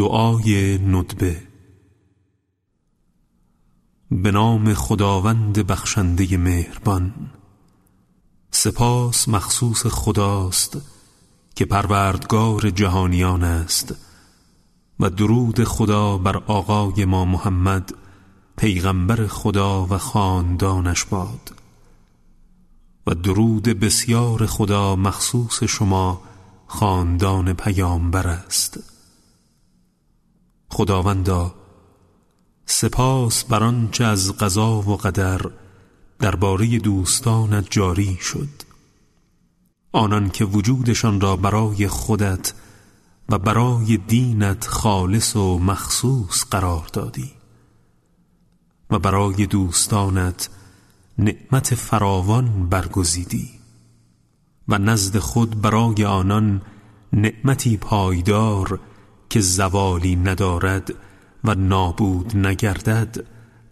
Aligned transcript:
دعای 0.00 0.78
ندبه 0.78 1.42
به 4.10 4.30
نام 4.30 4.74
خداوند 4.74 5.66
بخشنده 5.66 6.36
مهربان 6.36 7.14
سپاس 8.50 9.28
مخصوص 9.28 9.86
خداست 9.86 10.78
که 11.54 11.64
پروردگار 11.64 12.70
جهانیان 12.70 13.44
است 13.44 13.94
و 15.00 15.10
درود 15.10 15.64
خدا 15.64 16.18
بر 16.18 16.36
آقای 16.36 17.04
ما 17.04 17.24
محمد 17.24 17.94
پیغمبر 18.56 19.26
خدا 19.26 19.86
و 19.86 19.98
خاندانش 19.98 21.04
باد. 21.04 21.54
و 23.06 23.14
درود 23.14 23.62
بسیار 23.62 24.46
خدا 24.46 24.96
مخصوص 24.96 25.64
شما 25.64 26.22
خاندان 26.66 27.52
پیامبر 27.52 28.26
است. 28.26 28.89
خداوندا 30.70 31.54
سپاس 32.66 33.44
بر 33.44 33.62
آنچه 33.62 34.04
از 34.04 34.32
قضا 34.32 34.82
و 34.82 34.96
قدر 34.96 35.40
درباره 36.18 36.78
دوستانت 36.78 37.66
جاری 37.70 38.16
شد. 38.20 38.48
آنان 39.92 40.30
که 40.30 40.44
وجودشان 40.44 41.20
را 41.20 41.36
برای 41.36 41.88
خودت 41.88 42.52
و 43.28 43.38
برای 43.38 43.96
دینت 43.96 44.66
خالص 44.66 45.36
و 45.36 45.58
مخصوص 45.58 46.44
قرار 46.50 46.86
دادی 46.92 47.32
و 48.90 48.98
برای 48.98 49.46
دوستانت 49.46 50.50
نعمت 51.18 51.74
فراوان 51.74 52.68
برگزیدی 52.68 53.50
و 54.68 54.78
نزد 54.78 55.18
خود 55.18 55.60
برای 55.60 56.04
آنان 56.04 56.62
نعمتی 57.12 57.76
پایدار 57.76 58.80
که 59.30 59.40
زوالی 59.40 60.16
ندارد 60.16 60.94
و 61.44 61.54
نابود 61.54 62.36
نگردد 62.36 63.26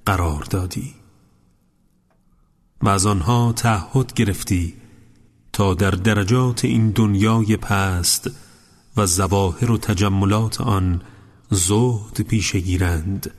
قرار 0.06 0.42
دادی. 0.42 0.94
و 2.82 2.88
از 2.88 3.06
آنها 3.06 3.52
تعهد 3.52 4.12
گرفتی 4.12 4.74
تا 5.52 5.74
در 5.74 5.90
درجات 5.90 6.64
این 6.64 6.90
دنیای 6.90 7.56
پست 7.56 8.30
و 8.96 9.06
زواهر 9.06 9.70
و 9.70 9.78
تجملات 9.78 10.60
آن 10.60 11.02
زهد 11.50 12.20
پیشه 12.20 12.60
گیرند. 12.60 13.30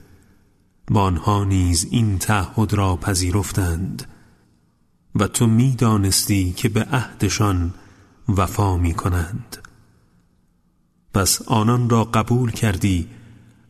و 0.92 0.98
آنها 0.98 1.44
نیز 1.44 1.88
این 1.92 2.18
تعهد 2.18 2.74
را 2.74 2.96
پذیرفتند. 2.96 4.08
و 5.16 5.28
تو 5.28 5.48
می‌دانستی 5.48 6.52
که 6.52 6.70
به 6.70 6.84
عهدشان 6.84 7.74
وفا 8.30 8.78
می 8.78 8.94
کنند 8.94 9.69
پس 11.14 11.42
آنان 11.42 11.90
را 11.90 12.04
قبول 12.04 12.52
کردی 12.52 13.08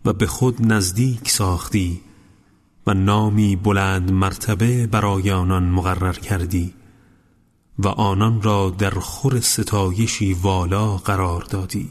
و 0.05 0.13
به 0.13 0.27
خود 0.27 0.71
نزدیک 0.71 1.29
ساختی 1.29 2.01
و 2.87 2.93
نامی 2.93 3.55
بلند 3.55 4.11
مرتبه 4.11 4.87
برای 4.87 5.31
آنان 5.31 5.63
مقرر 5.63 6.13
کردی 6.13 6.73
و 7.79 7.87
آنان 7.87 8.41
را 8.41 8.69
در 8.69 8.89
خور 8.89 9.39
ستایشی 9.39 10.33
والا 10.33 10.97
قرار 10.97 11.41
دادی. 11.41 11.89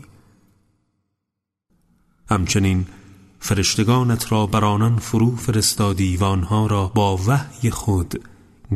همچنین 2.30 2.86
فرشتگانت 3.40 4.33
را 4.33 4.46
بر 4.46 4.64
آنان 4.64 4.96
فرو 4.98 5.36
فرستادی 5.36 6.16
و 6.16 6.24
آنها 6.24 6.66
را 6.66 6.86
با 6.86 7.16
وحی 7.16 7.70
خود 7.70 8.24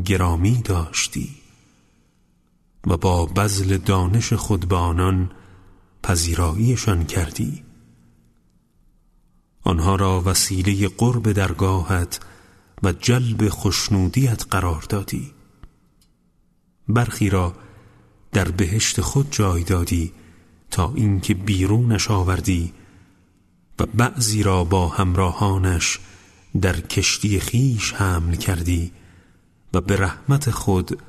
گرامی 0.05 0.63
داشتی 0.65 1.29
و 2.87 2.97
با 2.97 3.27
بذل 3.27 3.77
دانش 3.77 4.33
خود 4.33 4.69
به 4.69 4.77
آنان 4.77 5.31
پذیراییشان 6.03 7.05
کردی؟ 7.05 7.63
آنها 9.63 9.97
را 9.97 10.23
وسیله 10.25 10.89
قرب 10.89 11.33
درگاهت 11.33 12.21
و 12.83 12.93
جلب 12.93 13.49
خشنودیت 13.49 14.45
قرار 14.51 14.85
دادی. 14.89 15.31
برخی 16.89 17.31
را 17.31 17.55
در 18.33 18.51
بهشت 18.51 19.01
خود 19.01 19.27
جای 19.31 19.65
دادی 19.65 20.13
تا 20.71 20.93
اینکه 20.95 21.35
بیرونش 21.35 22.11
آوردی 22.11 22.73
و 23.79 23.87
بعضی 23.87 24.43
را 24.43 24.65
با 24.65 24.89
همراهانش 24.89 25.99
در 26.61 26.81
کشتی 26.81 27.41
خیش 27.41 27.93
حمل 27.93 28.37
کردی 28.37 28.93
و 29.75 29.81
به 29.81 29.97
رحمت 29.97 30.51
خود 30.51 31.03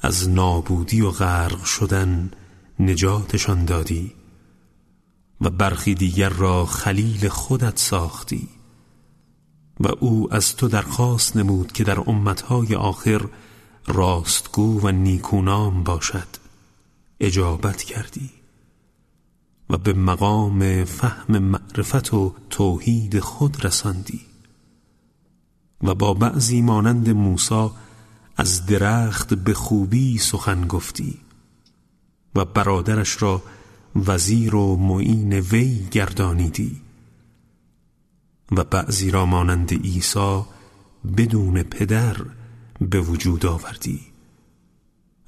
از 0.00 0.28
نابودی 0.28 1.00
و 1.00 1.10
غرق 1.10 1.64
شدن 1.64 2.30
نجاتشان 2.78 3.64
دادی. 3.64 4.12
و 5.40 5.50
برخی 5.50 5.94
دیگر 5.94 6.28
را 6.28 6.66
خلیل 6.66 7.28
خودت 7.28 7.78
ساختی 7.78 8.48
و 9.80 9.88
او 10.00 10.34
از 10.34 10.56
تو 10.56 10.68
درخواست 10.68 11.36
نمود 11.36 11.72
که 11.72 11.84
در 11.84 12.10
امتهای 12.10 12.74
آخر 12.74 13.28
راستگو 13.86 14.80
و 14.80 14.90
نیکونام 14.90 15.84
باشد 15.84 16.28
اجابت 17.20 17.82
کردی 17.82 18.30
و 19.70 19.76
به 19.76 19.92
مقام 19.92 20.84
فهم 20.84 21.38
معرفت 21.38 22.14
و 22.14 22.34
توحید 22.50 23.20
خود 23.20 23.64
رساندی 23.64 24.20
و 25.82 25.94
با 25.94 26.14
بعضی 26.14 26.62
مانند 26.62 27.10
موسی 27.10 27.68
از 28.36 28.66
درخت 28.66 29.34
به 29.34 29.54
خوبی 29.54 30.18
سخن 30.18 30.66
گفتی 30.66 31.18
و 32.34 32.44
برادرش 32.44 33.22
را 33.22 33.42
وزیر 33.96 34.54
و 34.54 34.76
معین 34.76 35.32
وی 35.32 35.86
گردانیدی 35.90 36.76
و 38.52 38.64
بعضی 38.64 39.10
را 39.10 39.26
مانند 39.26 39.72
عیسی 39.72 40.42
بدون 41.16 41.62
پدر 41.62 42.16
به 42.80 43.00
وجود 43.00 43.46
آوردی 43.46 44.00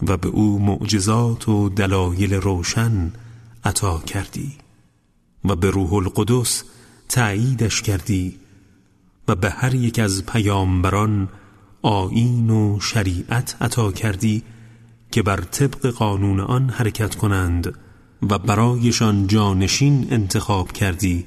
و 0.02 0.16
به 0.16 0.28
او 0.28 0.58
معجزات 0.58 1.48
و 1.48 1.68
دلایل 1.68 2.34
روشن 2.34 3.12
عطا 3.64 3.98
کردی 3.98 4.52
و 5.44 5.56
به 5.56 5.70
روح 5.70 5.92
القدس 5.92 6.64
تأییدش 7.08 7.82
کردی 7.82 8.38
و 9.28 9.34
به 9.34 9.50
هر 9.50 9.74
یک 9.74 9.98
از 9.98 10.26
پیامبران 10.26 11.28
آیین 11.82 12.50
و 12.50 12.80
شریعت 12.80 13.56
عطا 13.60 13.92
کردی 13.92 14.42
که 15.10 15.22
بر 15.22 15.40
طبق 15.40 15.86
قانون 15.86 16.40
آن 16.40 16.70
حرکت 16.70 17.14
کنند 17.14 17.74
و 18.22 18.38
برایشان 18.38 19.26
جانشین 19.26 20.06
انتخاب 20.10 20.72
کردی 20.72 21.26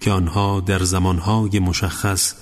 که 0.00 0.10
آنها 0.10 0.60
در 0.60 0.82
زمانهای 0.82 1.58
مشخص 1.58 2.34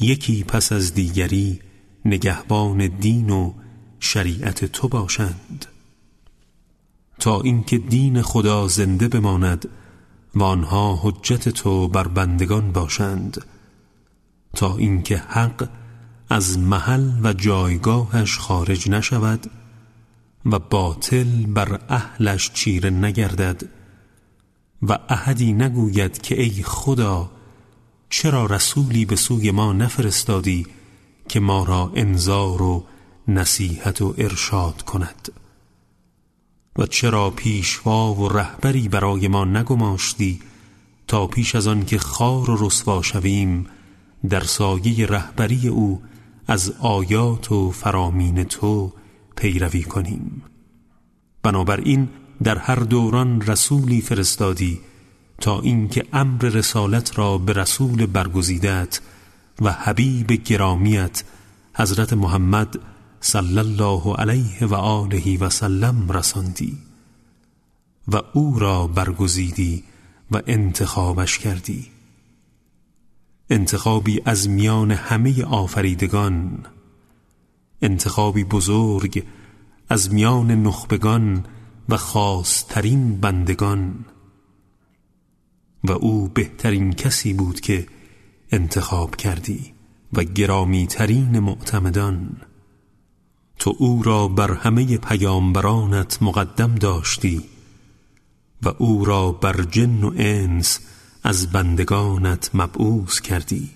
یکی 0.00 0.44
پس 0.44 0.72
از 0.72 0.94
دیگری 0.94 1.60
نگهبان 2.04 2.86
دین 2.86 3.30
و 3.30 3.52
شریعت 4.00 4.64
تو 4.64 4.88
باشند. 4.88 5.66
تا 7.18 7.40
اینکه 7.40 7.78
دین 7.78 8.22
خدا 8.22 8.68
زنده 8.68 9.08
بماند 9.08 9.68
و 10.34 10.42
آنها 10.42 11.00
حجت 11.02 11.48
تو 11.48 11.88
بر 11.88 12.08
بندگان 12.08 12.72
باشند. 12.72 13.44
تا 14.54 14.76
اینکه 14.76 15.16
حق 15.16 15.68
از 16.30 16.58
محل 16.58 17.10
و 17.22 17.32
جایگاهش 17.32 18.38
خارج 18.38 18.90
نشود 18.90 19.50
و 20.46 20.58
باطل 20.58 21.46
بر 21.46 21.80
اهلش 21.88 22.50
چیره 22.52 22.90
نگردد 22.90 23.62
و 24.82 24.98
احدی 25.08 25.52
نگوید 25.52 26.22
که 26.22 26.42
ای 26.42 26.62
خدا 26.62 27.30
چرا 28.10 28.46
رسولی 28.46 29.04
به 29.04 29.16
سوی 29.16 29.50
ما 29.50 29.72
نفرستادی 29.72 30.66
که 31.28 31.40
ما 31.40 31.64
را 31.64 31.92
انذار 31.94 32.62
و 32.62 32.84
نصیحت 33.28 34.02
و 34.02 34.14
ارشاد 34.18 34.82
کند؟ 34.82 35.32
و 36.78 36.86
چرا 36.86 37.30
پیشوا 37.30 38.14
و 38.14 38.28
رهبری 38.28 38.88
برای 38.88 39.28
ما 39.28 39.44
نگماشتی 39.44 40.40
تا 41.06 41.26
پیش 41.26 41.54
از 41.54 41.66
آن 41.66 41.84
که 41.84 41.98
خار 41.98 42.50
و 42.50 42.66
رسوا 42.66 43.02
شویم 43.02 43.66
در 44.28 44.44
سایه 44.44 45.06
رهبری 45.06 45.68
او 45.68 46.02
از 46.46 46.74
آیات 46.80 47.52
و 47.52 47.70
فرامین 47.70 48.44
تو 48.44 48.92
پیروی 49.36 49.82
کنیم. 49.82 50.42
بنابراین 51.42 52.08
در 52.42 52.58
هر 52.58 52.74
دوران 52.74 53.40
رسولی 53.40 54.00
فرستادی 54.00 54.80
تا 55.40 55.60
اینکه 55.60 56.04
امر 56.12 56.42
رسالت 56.42 57.18
را 57.18 57.38
به 57.38 57.52
رسول 57.52 58.06
برگزیدت 58.06 59.00
و 59.60 59.72
حبیب 59.72 60.32
گرامیت 60.32 61.24
حضرت 61.74 62.12
محمد 62.12 62.78
صلی 63.20 63.58
الله 63.58 64.14
علیه 64.14 64.66
و 64.66 64.74
آله 64.74 65.38
و 65.38 65.50
سلم 65.50 66.10
رساندی 66.10 66.78
و 68.08 68.20
او 68.32 68.58
را 68.58 68.86
برگزیدی 68.86 69.84
و 70.30 70.40
انتخابش 70.46 71.38
کردی. 71.38 71.86
انتخابی 73.50 74.22
از 74.24 74.48
میان 74.48 74.90
همه 74.90 75.44
آفریدگان 75.44 76.66
انتخابی 77.84 78.44
بزرگ 78.44 79.26
از 79.88 80.12
میان 80.12 80.50
نخبگان 80.50 81.44
و 81.88 81.96
خاصترین 81.96 83.20
بندگان. 83.20 84.04
و 85.84 85.92
او 85.92 86.28
بهترین 86.28 86.92
کسی 86.92 87.32
بود 87.32 87.60
که 87.60 87.86
انتخاب 88.50 89.16
کردی 89.16 89.74
و 90.12 90.24
گرامی 90.24 90.86
ترین 90.86 91.38
معتمدان. 91.38 92.36
تو 93.58 93.74
او 93.78 94.02
را 94.02 94.28
بر 94.28 94.52
همه 94.52 94.98
پیامبرانت 94.98 96.22
مقدم 96.22 96.74
داشتی 96.74 97.44
و 98.62 98.68
او 98.78 99.04
را 99.04 99.32
بر 99.32 99.62
جن 99.62 100.02
و 100.04 100.12
انس 100.16 100.80
از 101.22 101.52
بندگانت 101.52 102.50
مبعوث 102.54 103.20
کردی. 103.20 103.70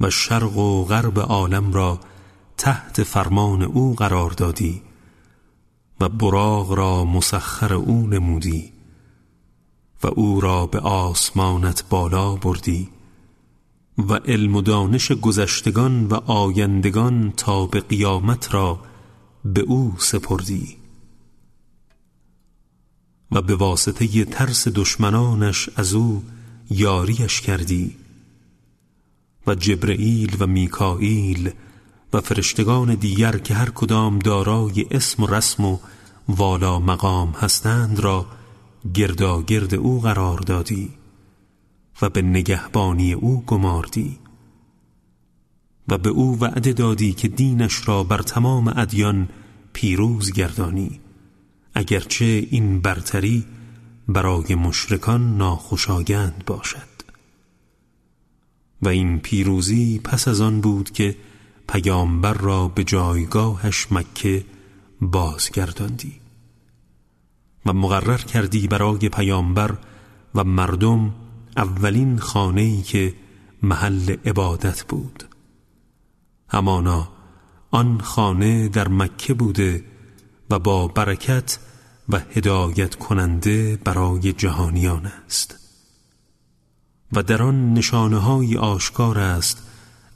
و 0.00 0.10
شرق 0.10 0.56
و 0.56 0.84
غرب 0.84 1.18
عالم 1.18 1.72
را 1.72 2.00
تحت 2.58 3.02
فرمان 3.02 3.62
او 3.62 3.94
قرار 3.94 4.30
دادی 4.30 4.82
و 6.00 6.08
براغ 6.08 6.72
را 6.72 7.04
مسخر 7.04 7.74
او 7.74 8.06
نمودی 8.06 8.72
و 10.02 10.06
او 10.06 10.40
را 10.40 10.66
به 10.66 10.78
آسمانت 10.78 11.84
بالا 11.88 12.36
بردی 12.36 12.88
و 13.98 14.14
علم 14.14 14.56
و 14.56 14.62
دانش 14.62 15.12
گذشتگان 15.12 16.06
و 16.06 16.14
آیندگان 16.14 17.32
تا 17.36 17.66
به 17.66 17.80
قیامت 17.80 18.54
را 18.54 18.78
به 19.44 19.60
او 19.60 19.94
سپردی 19.98 20.76
و 23.32 23.42
به 23.42 23.54
واسطه 23.54 24.24
ترس 24.24 24.68
دشمنانش 24.68 25.68
از 25.76 25.94
او 25.94 26.24
یاریش 26.70 27.40
کردی 27.40 27.96
و 29.46 29.54
جبرئیل 29.54 30.36
و 30.40 30.46
میکائیل 30.46 31.52
و 32.12 32.20
فرشتگان 32.20 32.94
دیگر 32.94 33.38
که 33.38 33.54
هر 33.54 33.70
کدام 33.70 34.18
دارای 34.18 34.86
اسم 34.90 35.22
و 35.22 35.26
رسم 35.26 35.64
و 35.64 35.78
والا 36.28 36.78
مقام 36.78 37.30
هستند 37.30 38.00
را 38.00 38.26
گرداگرد 38.94 39.74
او 39.74 40.00
قرار 40.00 40.38
دادی 40.38 40.90
و 42.02 42.08
به 42.08 42.22
نگهبانی 42.22 43.12
او 43.12 43.42
گماردی 43.46 44.18
و 45.88 45.98
به 45.98 46.08
او 46.08 46.40
وعده 46.40 46.72
دادی 46.72 47.12
که 47.12 47.28
دینش 47.28 47.88
را 47.88 48.04
بر 48.04 48.22
تمام 48.22 48.72
ادیان 48.76 49.28
پیروز 49.72 50.32
گردانی 50.32 51.00
اگرچه 51.74 52.46
این 52.50 52.80
برتری 52.80 53.44
برای 54.08 54.54
مشرکان 54.54 55.36
ناخوشایند 55.36 56.44
باشد. 56.46 56.88
و 58.82 58.88
این 58.88 59.18
پیروزی 59.18 59.98
پس 59.98 60.28
از 60.28 60.40
آن 60.40 60.60
بود 60.60 60.90
که 60.90 61.16
پیامبر 61.68 62.32
را 62.32 62.68
به 62.68 62.84
جایگاهش 62.84 63.86
مکه 63.92 64.44
بازگرداندی 65.00 66.20
و 67.66 67.72
مقرر 67.72 68.16
کردی 68.18 68.68
برای 68.68 69.08
پیامبر 69.08 69.78
و 70.34 70.44
مردم 70.44 71.14
اولین 71.56 72.18
خانه‌ای 72.18 72.82
که 72.82 73.14
محل 73.62 74.16
عبادت 74.24 74.82
بود. 74.82 75.24
همانا 76.48 77.08
آن 77.70 78.00
خانه 78.00 78.68
در 78.68 78.88
مکه 78.88 79.34
بوده 79.34 79.84
و 80.50 80.58
با 80.58 80.88
برکت 80.88 81.58
و 82.08 82.20
هدایت 82.34 82.94
کننده 82.94 83.76
برای 83.84 84.32
جهانیان 84.32 85.06
است. 85.06 85.58
و 87.12 87.22
در 87.22 87.42
آن 87.42 87.74
نشانه 87.74 88.18
های 88.18 88.56
آشکار 88.56 89.18
است 89.18 89.67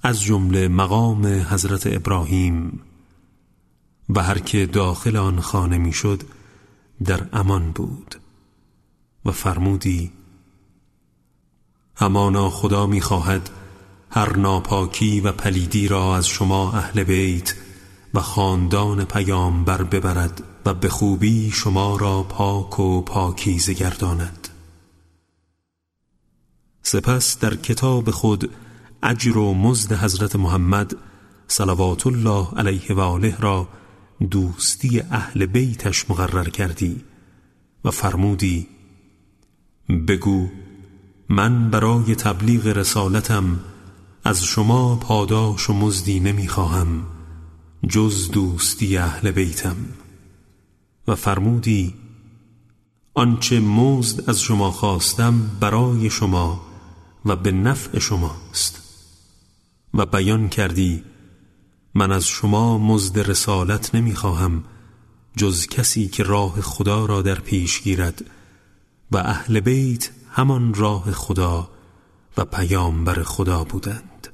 از 0.03 0.23
جمله 0.23 0.69
مقام 0.69 1.27
حضرت 1.27 1.87
ابراهیم 1.87 2.81
و 4.09 4.23
هر 4.23 4.39
که 4.39 4.67
داخل 4.67 5.17
آن 5.17 5.41
خانه 5.41 5.79
می‌شد 5.79 6.23
در 7.05 7.27
امان 7.33 7.73
بود 7.73 8.15
و 9.25 9.31
فرمودی 9.31 10.13
همانا 11.97 12.51
خدا 12.51 12.87
می‌خواهد 12.87 13.51
هر 14.11 14.37
ناپاکی 14.37 15.21
و 15.21 15.33
پلیدی 15.33 15.89
را 15.89 16.17
از 16.17 16.27
شما 16.27 16.73
اهل 16.73 17.05
بیت 17.05 17.55
و 18.15 18.21
خاندان 18.21 19.05
پیامبر 19.05 19.83
ببرد 19.83 20.43
و 20.65 20.75
به 20.75 20.89
خوبی 20.89 21.51
شما 21.51 21.97
را 21.97 22.23
پاک 22.23 22.81
و 22.81 23.03
پاکیزه 23.03 23.75
گرداند. 23.75 24.49
سپس 26.83 27.39
در 27.39 27.57
کتاب 27.57 28.11
خود 28.11 28.51
اجر 29.03 29.39
و 29.39 29.55
مزد 29.55 29.93
حضرت 29.93 30.37
محمد 30.37 30.97
صلوات 31.49 32.07
الله 32.07 32.49
علیه 32.57 32.95
و 32.95 33.01
آله 33.01 33.37
را 33.41 33.69
دوستی 34.31 35.01
اهل 35.01 35.47
بیتش 35.47 36.11
مقرر 36.11 36.49
کردی 36.49 37.05
و 37.85 37.91
فرمودی 37.91 38.69
بگو 40.09 40.49
من 41.29 41.71
برای 41.71 42.15
تبلیغ 42.15 42.67
رسالتم 42.67 43.61
از 44.25 44.45
شما 44.45 44.97
پاداش 44.97 45.71
و 45.71 45.73
مزدی 45.73 46.21
نمی‌خواهم 46.21 47.03
جز 47.89 48.31
دوستی 48.31 48.97
اهل 48.97 49.31
بیتم. 49.31 49.77
و 51.09 51.15
فرمودی 51.15 51.95
آنچه 53.15 53.61
مزد 53.61 54.31
از 54.31 54.41
شما 54.41 54.71
خواستم 54.71 55.51
برای 55.61 56.11
شما 56.11 56.61
و 57.25 57.37
به 57.37 57.53
نفع 57.53 57.99
شماست. 57.99 58.82
و 59.95 60.07
بیان 60.07 60.49
کردی 60.49 61.05
من 61.95 62.13
از 62.13 62.27
شما 62.27 62.79
مزد 62.79 63.19
رسالت 63.19 63.95
نمی‌خواهم 63.95 64.65
جز 65.37 65.67
کسی 65.67 66.09
که 66.09 66.23
راه 66.23 66.61
خدا 66.61 67.07
را 67.07 67.23
در 67.23 67.41
پیش 67.41 67.83
گیرد 67.83 68.25
و 69.11 69.17
اهل 69.17 69.61
بیت 69.61 70.11
همان 70.31 70.75
راه 70.75 71.13
خدا 71.13 71.71
و 72.37 72.45
پیامبر 72.45 73.23
خدا 73.23 73.65
بودند. 73.65 74.29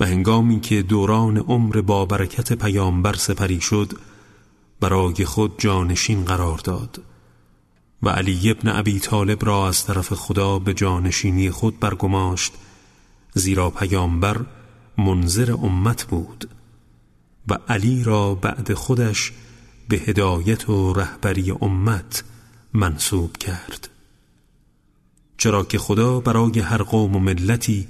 و 0.00 0.06
هنگامی 0.06 0.60
که 0.60 0.82
دوران 0.82 1.36
عمر 1.36 1.80
با 1.80 2.06
برکت 2.06 2.52
پیامبر 2.52 3.14
سپری 3.14 3.60
شد 3.60 3.92
برای 4.80 5.24
خود 5.24 5.54
جانشین 5.58 6.24
قرار 6.24 6.58
داد 6.58 7.02
و 8.02 8.08
علی 8.08 8.50
ابن 8.50 8.68
ابی 8.68 9.00
طالب 9.00 9.44
را 9.44 9.68
از 9.68 9.84
طرف 9.84 10.12
خدا 10.12 10.58
به 10.58 10.74
جانشینی 10.74 11.50
خود 11.50 11.80
برگماشت 11.80 12.52
زیرا 13.38 13.70
پیامبر 13.70 14.40
منظر 14.98 15.52
امت 15.52 16.04
بود 16.04 16.48
و 17.48 17.58
علی 17.68 18.04
را 18.04 18.34
بعد 18.34 18.74
خودش 18.74 19.32
به 19.88 19.96
هدایت 19.96 20.68
و 20.68 20.92
رهبری 20.92 21.50
امت 21.50 22.24
منصوب 22.74 23.36
کرد. 23.36 23.88
چرا 25.38 25.64
که 25.64 25.78
خدا 25.78 26.20
برای 26.20 26.60
هر 26.60 26.82
قوم 26.82 27.16
و 27.16 27.18
ملتی 27.18 27.88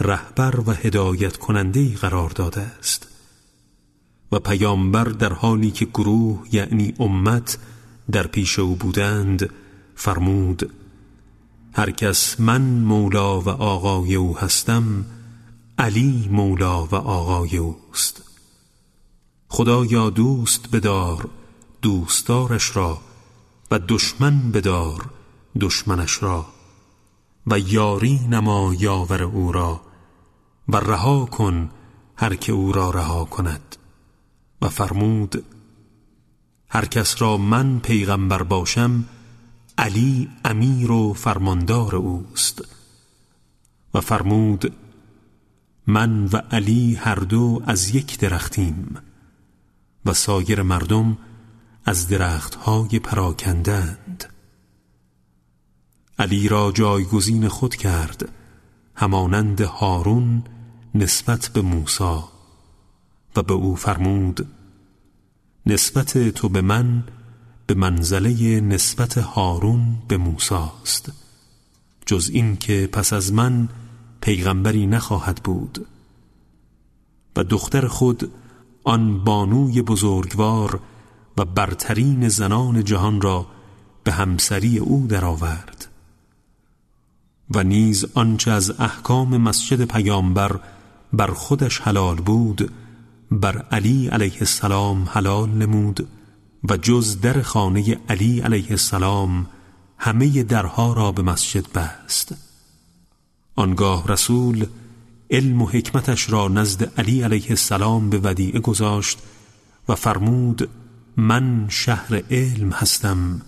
رهبر 0.00 0.60
و 0.60 0.70
هدایت 0.70 1.36
کننده 1.36 1.94
قرار 1.94 2.30
داده 2.30 2.60
است 2.60 3.08
و 4.32 4.38
پیامبر 4.38 5.04
در 5.04 5.32
حالی 5.32 5.70
که 5.70 5.84
گروه 5.84 6.46
یعنی 6.52 6.94
امت 6.98 7.58
در 8.12 8.26
پیش 8.26 8.58
او 8.58 8.76
بودند 8.76 9.50
فرمود 9.94 10.72
هر 11.76 11.90
کس 11.90 12.40
من 12.40 12.62
مولا 12.62 13.40
و 13.40 13.48
آقای 13.48 14.14
او 14.14 14.38
هستم 14.38 15.04
علی 15.78 16.28
مولا 16.32 16.86
و 16.86 16.94
آقای 16.94 17.56
اوست. 17.56 18.22
خدایا 19.48 20.10
دوست 20.10 20.70
بدار 20.70 21.28
دوستدارش 21.82 22.76
را 22.76 23.00
و 23.70 23.78
دشمن 23.88 24.50
بدار 24.50 25.10
دشمنش 25.60 26.22
را 26.22 26.46
و 27.46 27.58
یاری 27.58 28.20
نما 28.30 28.74
یاور 28.78 29.22
او 29.22 29.52
را 29.52 29.80
و 30.68 30.76
رها 30.76 31.24
کن 31.24 31.70
هر 32.16 32.34
که 32.34 32.52
او 32.52 32.72
را 32.72 32.90
رها 32.90 33.24
کند 33.24 33.76
و 34.62 34.68
فرمود 34.68 35.44
هر 36.68 36.84
کس 36.84 37.22
را 37.22 37.36
من 37.36 37.78
پیغمبر 37.78 38.42
باشم 38.42 39.04
علی 39.78 40.28
امیر 40.44 40.90
و 40.90 41.12
فرماندار 41.12 41.96
اوست 41.96 42.64
و 43.94 44.00
فرمود 44.00 44.72
من 45.86 46.26
و 46.26 46.36
علی 46.36 46.94
هر 46.94 47.14
دو 47.14 47.62
از 47.66 47.94
یک 47.94 48.18
درختیم 48.18 48.96
و 50.04 50.12
سایر 50.12 50.62
مردم 50.62 51.18
از 51.84 52.08
درختهای 52.08 52.98
پراکندند. 52.98 54.24
علی 56.18 56.48
را 56.48 56.72
جایگزین 56.72 57.48
خود 57.48 57.74
کرد 57.74 58.28
همانند 58.94 59.60
هارون 59.60 60.44
نسبت 60.94 61.50
به 61.54 61.62
موسی 61.62 62.20
و 63.36 63.42
به 63.42 63.54
او 63.54 63.76
فرمود 63.76 64.48
نسبت 65.66 66.28
تو 66.28 66.48
به 66.48 66.60
من 66.60 67.04
به 67.66 67.74
منزله 67.74 68.60
نسبت 68.60 69.18
هارون 69.18 69.96
به 70.08 70.16
موساست 70.16 71.12
جز 72.06 72.30
این 72.32 72.56
که 72.56 72.88
پس 72.92 73.12
از 73.12 73.32
من 73.32 73.68
پیغمبری 74.20 74.86
نخواهد 74.86 75.40
بود. 75.44 75.86
و 77.36 77.44
دختر 77.44 77.86
خود 77.86 78.32
آن 78.84 79.24
بانوی 79.24 79.82
بزرگوار 79.82 80.80
و 81.38 81.44
برترین 81.44 82.28
زنان 82.28 82.84
جهان 82.84 83.20
را 83.20 83.46
به 84.04 84.12
همسری 84.12 84.78
او 84.78 85.06
درآورد. 85.06 85.88
و 87.54 87.62
نیز 87.62 88.04
آنچه 88.14 88.50
از 88.50 88.80
احکام 88.80 89.36
مسجد 89.36 89.84
پیامبر 89.84 90.60
بر 91.12 91.26
خودش 91.26 91.80
حلال 91.80 92.16
بود 92.16 92.72
بر 93.30 93.58
علی 93.58 94.08
علیه 94.08 94.38
السلام 94.40 95.08
حلال 95.12 95.50
نمود 95.50 96.08
و 96.68 96.76
جز 96.76 97.20
در 97.20 97.42
خانه 97.42 97.98
علی 98.08 98.40
علیه 98.40 98.70
السلام 98.70 99.46
همه 99.98 100.42
درها 100.42 100.92
را 100.92 101.12
به 101.12 101.22
مسجد 101.22 101.72
بست. 101.72 102.34
آنگاه 103.56 104.08
رسول 104.08 104.66
علم 105.30 105.62
و 105.62 105.66
حکمتش 105.66 106.30
را 106.30 106.48
نزد 106.48 107.00
علی 107.00 107.22
علیه 107.22 107.50
السلام 107.50 108.10
به 108.10 108.18
ودیعه 108.18 108.60
گذاشت 108.60 109.18
و 109.88 109.94
فرمود 109.94 110.70
من 111.16 111.66
شهر 111.68 112.22
علم 112.30 112.70
هستم 112.70 113.42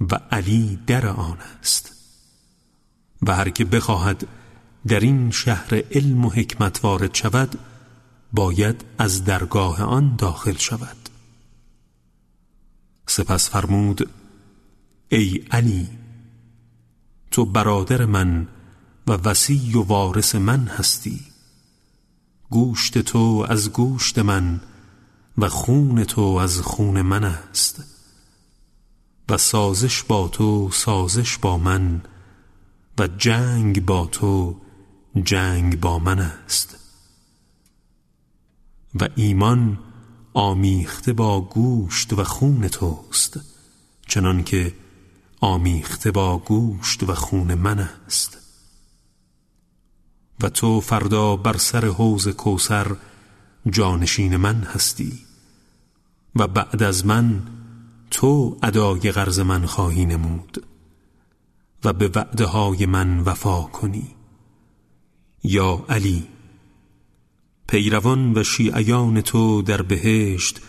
و 0.00 0.20
علی 0.30 0.78
در 0.86 1.06
آن 1.06 1.38
است. 1.60 1.92
و 3.22 3.34
هر 3.34 3.50
که 3.50 3.64
بخواهد 3.64 4.26
در 4.86 5.00
این 5.00 5.30
شهر 5.30 5.82
علم 5.90 6.24
و 6.24 6.30
حکمت 6.30 6.84
وارد 6.84 7.14
شود 7.14 7.58
باید 8.32 8.84
از 8.98 9.24
درگاه 9.24 9.82
آن 9.82 10.16
داخل 10.16 10.56
شود. 10.56 10.96
سپس 13.14 13.50
فرمود 13.50 14.10
ای 15.08 15.44
علی 15.50 15.88
تو 17.30 17.44
برادر 17.44 18.04
من 18.04 18.48
و 19.06 19.12
وسیع 19.12 19.76
و 19.76 19.82
وارث 19.82 20.34
من 20.34 20.66
هستی. 20.66 21.20
گوشت 22.50 22.98
تو 22.98 23.46
از 23.48 23.72
گوشت 23.72 24.18
من 24.18 24.60
و 25.38 25.48
خون 25.48 26.04
تو 26.04 26.20
از 26.20 26.60
خون 26.60 27.02
من 27.02 27.24
است. 27.24 27.84
و 29.28 29.36
سازش 29.36 30.02
با 30.02 30.28
تو 30.28 30.70
سازش 30.70 31.38
با 31.38 31.58
من 31.58 32.02
و 32.98 33.06
جنگ 33.06 33.84
با 33.84 34.06
تو 34.06 34.56
جنگ 35.24 35.80
با 35.80 35.98
من 35.98 36.18
است. 36.18 36.76
و 39.00 39.08
ایمان 39.16 39.78
آمیخته 40.34 41.12
با 41.12 41.40
گوشت 41.40 42.12
و 42.12 42.24
خون 42.24 42.68
توست 42.68 43.40
چنانکه 44.06 44.74
آمیخته 45.40 46.10
با 46.10 46.38
گوشت 46.38 47.02
و 47.02 47.14
خون 47.14 47.54
من 47.54 47.78
است. 47.78 48.38
و 50.40 50.48
تو 50.48 50.80
فردا 50.80 51.36
بر 51.36 51.56
سر 51.56 51.86
حوز 51.86 52.28
کوسر 52.28 52.96
جانشین 53.70 54.36
من 54.36 54.54
هستی 54.54 55.18
و 56.36 56.46
بعد 56.46 56.82
از 56.82 57.06
من 57.06 57.42
تو 58.10 58.58
ادای 58.62 59.12
قرض 59.12 59.38
من 59.38 59.66
خواهی 59.66 60.06
نمود 60.06 60.66
و 61.84 61.92
به 61.92 62.08
وعده 62.14 62.46
های 62.46 62.86
من 62.86 63.20
وفا 63.20 63.62
کنی. 63.62 64.14
یا 65.44 65.84
علی 65.88 66.28
پیروان 67.68 68.38
و 68.38 68.44
شیعیان 68.44 69.20
تو 69.20 69.62
در 69.62 69.82
بهشت 69.82 70.60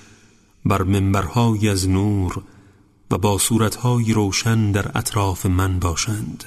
بر 0.66 0.84
منبرهای 0.84 1.70
از 1.70 1.90
نور 1.90 2.44
و 3.12 3.18
با 3.18 3.38
صورتهای 3.38 4.14
روشن 4.14 4.72
در 4.72 4.98
اطراف 4.98 5.46
من 5.46 5.80
باشند. 5.80 6.44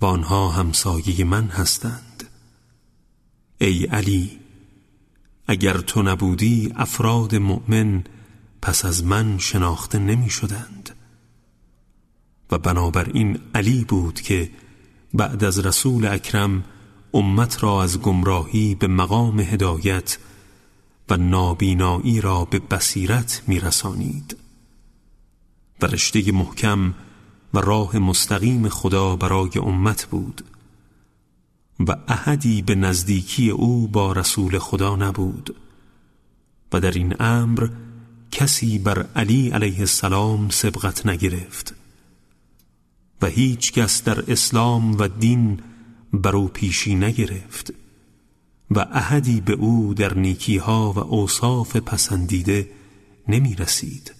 و 0.00 0.06
آنها 0.06 0.48
همسایه 0.48 1.24
من 1.24 1.44
هستند. 1.44 2.24
ای 3.58 3.84
علی 3.84 4.38
اگر 5.46 5.78
تو 5.78 6.02
نبودی 6.02 6.72
افراد 6.76 7.34
مؤمن 7.34 8.04
پس 8.62 8.84
از 8.84 9.04
من 9.04 9.38
شناخته 9.38 9.98
نمی 9.98 10.30
شدند 10.30 10.90
و 12.50 12.58
بنابراین 12.58 13.38
علی 13.54 13.84
بود 13.84 14.20
که 14.20 14.50
بعد 15.14 15.44
از 15.44 15.58
رسول 15.58 16.06
اکرم 16.06 16.64
امت 17.14 17.62
را 17.62 17.82
از 17.82 18.00
گمراهی 18.00 18.74
به 18.74 18.86
مقام 18.86 19.40
هدایت 19.40 20.18
و 21.10 21.16
نابینایی 21.16 22.20
را 22.20 22.44
به 22.44 22.58
بصیرت 22.58 23.42
میرسانید. 23.46 24.36
و 25.82 25.86
رشته 25.86 26.32
محکم 26.32 26.94
و 27.54 27.58
راه 27.58 27.98
مستقیم 27.98 28.68
خدا 28.68 29.16
برای 29.16 29.50
امت 29.56 30.06
بود 30.06 30.44
و 31.86 31.96
احدی 32.08 32.62
به 32.62 32.74
نزدیکی 32.74 33.50
او 33.50 33.88
با 33.88 34.12
رسول 34.12 34.58
خدا 34.58 34.96
نبود 34.96 35.56
و 36.72 36.80
در 36.80 36.90
این 36.90 37.14
امر 37.20 37.68
کسی 38.30 38.78
بر 38.78 39.06
علی 39.16 39.50
علیه 39.50 39.78
السلام 39.78 40.50
سبقت 40.50 41.06
نگرفت 41.06 41.74
و 43.22 43.26
هیچ 43.26 43.72
کس 43.72 44.04
در 44.04 44.32
اسلام 44.32 44.98
و 44.98 45.08
دین 45.08 45.60
بر 46.12 46.36
او 46.36 46.48
پیشی 46.48 46.94
نگرفت 46.94 47.72
و 48.70 48.78
احدی 48.92 49.40
به 49.40 49.52
او 49.52 49.94
در 49.94 50.14
نیکیها 50.14 50.92
و 50.92 50.98
اوصاف 50.98 51.76
پسندیده 51.76 52.70
نمی 53.28 53.54
رسید 53.54 54.14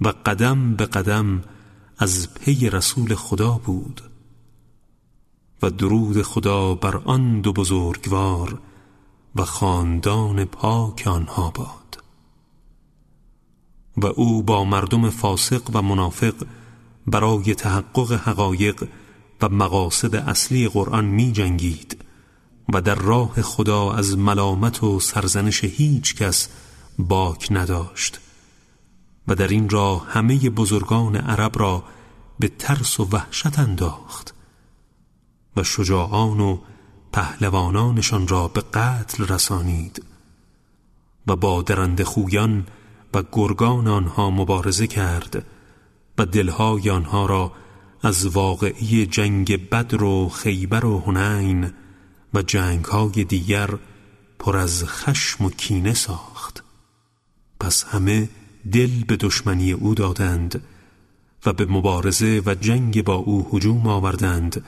و 0.00 0.08
قدم 0.08 0.76
به 0.76 0.86
قدم 0.86 1.44
از 1.98 2.34
پی 2.34 2.70
رسول 2.70 3.14
خدا 3.14 3.50
بود 3.64 4.02
و 5.62 5.70
درود 5.70 6.22
خدا 6.22 6.74
بر 6.74 6.96
آن 6.96 7.40
دو 7.40 7.52
بزرگوار 7.52 8.60
و 9.36 9.44
خاندان 9.44 10.44
پاک 10.44 11.06
آنها 11.06 11.50
باد 11.50 12.02
و 13.96 14.06
او 14.06 14.42
با 14.42 14.64
مردم 14.64 15.10
فاسق 15.10 15.70
و 15.74 15.82
منافق 15.82 16.34
برای 17.06 17.54
تحقق 17.54 18.12
حقایق 18.12 18.88
و 19.42 19.48
مقاصد 19.48 20.14
اصلی 20.14 20.68
قرآن 20.68 21.04
می 21.04 21.32
جنگید 21.32 22.04
و 22.72 22.80
در 22.80 22.94
راه 22.94 23.42
خدا 23.42 23.92
از 23.92 24.18
ملامت 24.18 24.82
و 24.82 25.00
سرزنش 25.00 25.64
هیچ 25.64 26.16
کس 26.16 26.48
باک 26.98 27.48
نداشت 27.50 28.20
و 29.28 29.34
در 29.34 29.48
این 29.48 29.68
راه 29.68 30.06
همه 30.10 30.50
بزرگان 30.50 31.16
عرب 31.16 31.58
را 31.58 31.84
به 32.38 32.48
ترس 32.48 33.00
و 33.00 33.04
وحشت 33.04 33.58
انداخت 33.58 34.34
و 35.56 35.62
شجاعان 35.64 36.40
و 36.40 36.58
پهلوانانشان 37.12 38.28
را 38.28 38.48
به 38.48 38.60
قتل 38.60 39.26
رسانید 39.26 40.04
و 41.26 41.36
با 41.36 41.62
درند 41.62 42.02
خویان 42.02 42.66
و 43.14 43.22
گرگان 43.32 43.88
آنها 43.88 44.30
مبارزه 44.30 44.86
کرد 44.86 45.44
و 46.18 46.26
دلهای 46.26 46.90
آنها 46.90 47.26
را 47.26 47.52
از 48.02 48.26
واقعی 48.26 49.06
جنگ 49.06 49.68
بدر 49.70 50.02
و 50.02 50.28
خیبر 50.28 50.84
و 50.84 50.98
هنین 50.98 51.70
و 52.34 52.42
جنگهای 52.42 53.24
دیگر 53.24 53.70
پر 54.38 54.56
از 54.56 54.84
خشم 54.84 55.44
و 55.44 55.50
کینه 55.50 55.94
ساخت. 55.94 56.64
پس 57.60 57.84
همه 57.84 58.28
دل 58.72 59.04
به 59.08 59.16
دشمنی 59.16 59.72
او 59.72 59.94
دادند 59.94 60.62
و 61.46 61.52
به 61.52 61.66
مبارزه 61.66 62.42
و 62.46 62.54
جنگ 62.54 63.04
با 63.04 63.14
او 63.14 63.48
هجوم 63.52 63.86
آوردند 63.86 64.64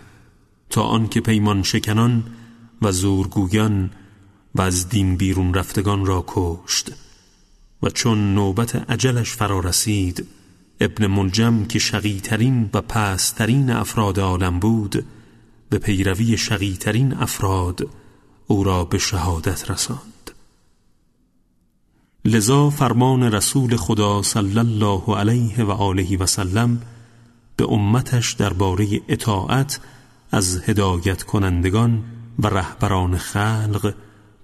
تا 0.70 0.82
آنکه 0.82 1.20
پیمان 1.20 1.62
شکنان 1.62 2.25
و 2.82 2.92
زورگویان 2.92 3.90
و 4.54 4.62
از 4.62 4.88
دین 4.88 5.16
بیرون 5.16 5.54
رفتگان 5.54 6.06
را 6.06 6.25
کشت 6.26 6.92
و 7.82 7.90
چون 7.90 8.34
نوبت 8.34 8.90
عجلش 8.90 9.32
فرا 9.32 9.60
رسید 9.60 10.26
ابن 10.80 11.06
ملجم 11.06 11.64
که 11.64 11.78
شقیترین 11.78 12.70
و 12.75 12.80
پسترین 12.80 13.70
افراد 13.70 14.20
عالم 14.20 14.58
بود 14.58 15.04
به 15.70 15.78
پیروی 15.78 16.37
شقیترین 16.37 17.12
افراد 17.12 17.88
او 18.46 18.64
را 18.64 18.84
به 18.84 18.99
شهادت 18.99 19.70
رساند. 19.70 20.30
لذا 22.25 22.70
فرمان 22.70 23.22
رسول 23.22 23.76
خدا 23.76 24.22
صلی 24.22 24.58
الله 24.58 25.16
علیه 25.16 25.64
و 25.64 25.70
آله 25.70 26.16
و 26.16 26.26
سلم 26.26 26.82
به 27.56 27.72
امتش 27.72 28.32
درباره 28.32 28.87
اطاعت 29.08 29.80
از 30.30 30.62
هدایت 30.64 31.22
کنندگان 31.22 32.02
و 32.38 32.46
رهبران 32.46 33.18
خلق 33.18 33.94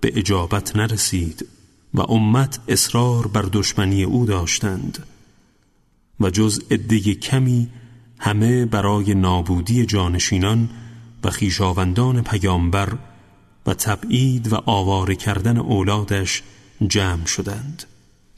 به 0.01 0.19
اجابت 0.19 0.77
نرسید 0.77 1.47
و 1.95 2.01
امت 2.01 2.61
اصرار 2.69 3.27
بر 3.27 3.49
دشمنی 3.53 4.05
او 4.05 4.27
داشتند. 4.27 5.07
و 6.21 6.31
جز 6.31 6.61
عده 6.71 7.15
کمی 7.15 7.69
همه 8.19 8.67
برای 8.67 9.15
نابودی 9.15 9.87
جانشینان 9.87 10.69
و 11.25 11.31
خیشاوندان 11.31 12.23
پیامبر 12.23 12.99
و 13.67 13.75
تبعید 13.75 14.53
و 14.53 14.57
آواره 14.67 15.15
کردن 15.15 15.59
اولادش 15.59 16.43
جمع 16.89 17.27
شدند 17.27 17.85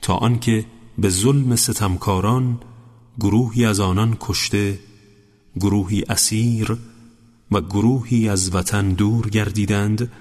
تا 0.02 0.14
آنکه 0.14 0.64
به 0.99 1.08
ظلم 1.08 1.56
ستمکاران 1.56 2.61
گروهی 3.20 3.64
از 3.64 3.80
آنان 3.80 4.16
کشته 4.20 4.78
گروهی 5.56 6.04
اسیر 6.08 6.76
و 7.52 7.61
گروهی 7.61 8.28
از 8.28 8.54
وطن 8.54 8.88
دور 8.88 9.28
گردیدند 9.28 10.12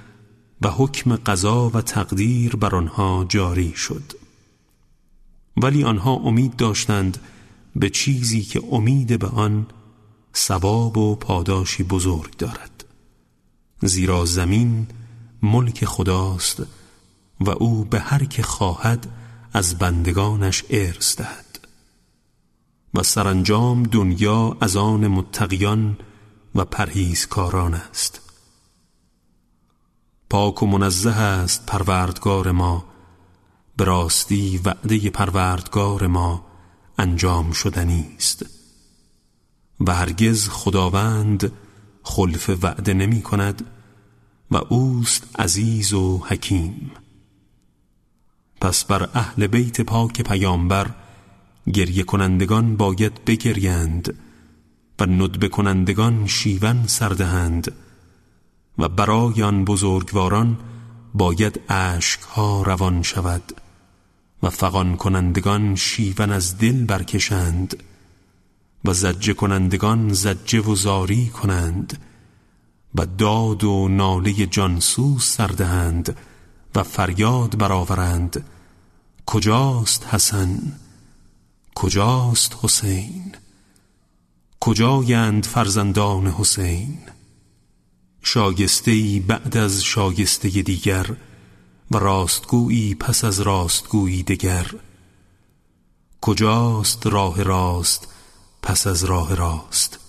و 0.61 0.69
حکم 0.69 1.15
قضا 1.15 1.69
و 1.69 1.81
تقدیر 1.81 2.55
بر 2.55 2.75
آنها 2.75 3.25
جاری 3.29 3.73
شد. 3.75 4.13
ولی 5.57 5.83
آنها 5.83 6.13
امید 6.13 6.55
داشتند 6.55 7.17
به 7.79 7.89
چیزی 7.89 8.41
که 8.41 8.63
امید 8.71 9.19
به 9.19 9.27
آن 9.27 9.67
ثواب 10.35 10.97
و 10.97 11.15
پاداشی 11.15 11.83
بزرگ 11.83 12.37
دارد. 12.37 12.85
زیرا 13.81 14.25
زمین 14.25 14.87
ملک 15.41 15.85
خداست 15.85 16.63
و 17.39 17.49
او 17.49 17.85
به 17.85 17.99
هر 17.99 18.23
که 18.25 18.43
خواهد 18.43 19.07
از 19.53 19.77
بندگانش 19.77 20.63
ارث 20.69 21.17
دهد. 21.17 21.67
و 22.93 23.03
سرانجام 23.03 23.83
دنیا 23.83 24.57
از 24.61 24.75
آن 24.75 25.07
متقیان 25.07 25.97
و 26.55 26.65
پرهیزکاران 26.65 27.73
است. 27.73 28.21
پاک 30.29 30.63
و 30.63 30.65
منزه 30.65 31.11
است 31.11 31.65
پروردگار 31.65 32.51
ما 32.51 32.85
به 33.77 33.83
راستی 33.83 34.57
وعده 34.57 35.09
پروردگار 35.09 36.07
ما 36.07 36.46
انجام 36.97 37.51
شدنی 37.51 38.05
است. 38.17 38.45
و 39.79 39.95
هرگز 39.95 40.49
خداوند 40.49 41.51
خلف 42.03 42.49
وعده 42.63 42.93
نمی 42.93 43.21
کند 43.21 43.65
و 44.51 44.57
اوست 44.69 45.39
عزیز 45.39 45.93
و 45.93 46.17
حکیم. 46.17 46.91
پس 48.61 48.85
بر 48.85 49.09
اهل 49.13 49.47
بیت 49.47 49.81
پاک 49.81 50.21
پیامبر 50.21 50.89
گریه 51.73 52.03
کنندگان 52.03 52.77
باید 52.77 53.25
بگریند 53.25 54.13
و 54.99 55.05
ندبه 55.05 55.49
کنندگان 55.49 56.27
شیون 56.27 56.87
سردهند 56.87 57.71
و 58.77 58.89
برای 58.89 59.43
آن 59.43 59.65
بزرگواران 59.65 60.57
باید 61.13 61.61
ها 62.29 62.63
روان 62.63 63.03
شود. 63.03 63.53
و 64.43 64.49
فقان 64.49 64.97
کنندگان 64.97 65.75
شیون 65.75 66.31
از 66.31 66.57
دل 66.57 66.85
برکشند 66.85 67.83
و 68.85 68.93
زجه 68.93 69.33
کنندگان 69.33 70.13
زجه 70.13 70.61
و 70.61 70.75
زاری 70.75 71.27
کنند 71.27 71.97
و 72.95 73.05
داد 73.05 73.63
و 73.63 73.87
ناله 73.87 74.45
جانسوس 74.45 75.35
سردهند 75.35 76.17
و 76.75 76.83
فریاد 76.83 77.57
برآورند. 77.57 78.45
کجاست 79.25 80.05
حسن؟ 80.11 80.59
کجاست 81.75 82.55
حسین؟ 82.61 83.35
کجایند 84.59 85.45
فرزندان 85.45 86.27
حسین؟ 86.27 86.97
شاگسته 88.21 89.19
بعد 89.27 89.57
از 89.57 89.83
شاگسته 89.83 90.49
دیگر 90.49 91.15
و 91.91 91.97
راستگویی 91.97 92.95
پس 92.95 93.23
از 93.23 93.39
راستگویی 93.39 94.23
دگر. 94.23 94.71
کجاست 96.21 97.07
راه 97.07 97.43
راست 97.43 98.07
پس 98.61 98.87
از 98.87 99.03
راه 99.03 99.35
راست؟ 99.35 99.99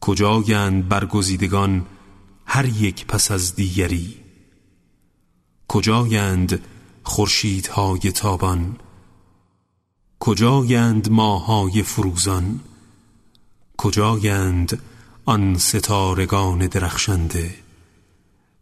کجایند 0.00 0.88
برگزیدگان 0.88 1.86
هر 2.46 2.64
یک 2.66 3.06
پس 3.06 3.30
از 3.30 3.54
دیگری؟ 3.54 4.16
کجایند 5.68 6.64
خورشیدهای 7.02 8.12
تابان؟ 8.12 8.76
کجایند 10.20 11.10
ماهای 11.10 11.82
فروزان؟ 11.82 12.60
کجایند 13.76 14.82
آن 15.24 15.58
ستارگان 15.58 16.66
درخشنده؟ 16.66 17.54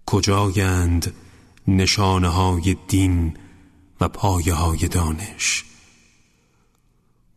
کجایند 0.06 1.14
نشانه 1.68 2.28
های 2.28 2.76
دین 2.88 3.36
و 4.00 4.08
پایه 4.08 4.54
های 4.54 4.88
دانش. 4.88 5.64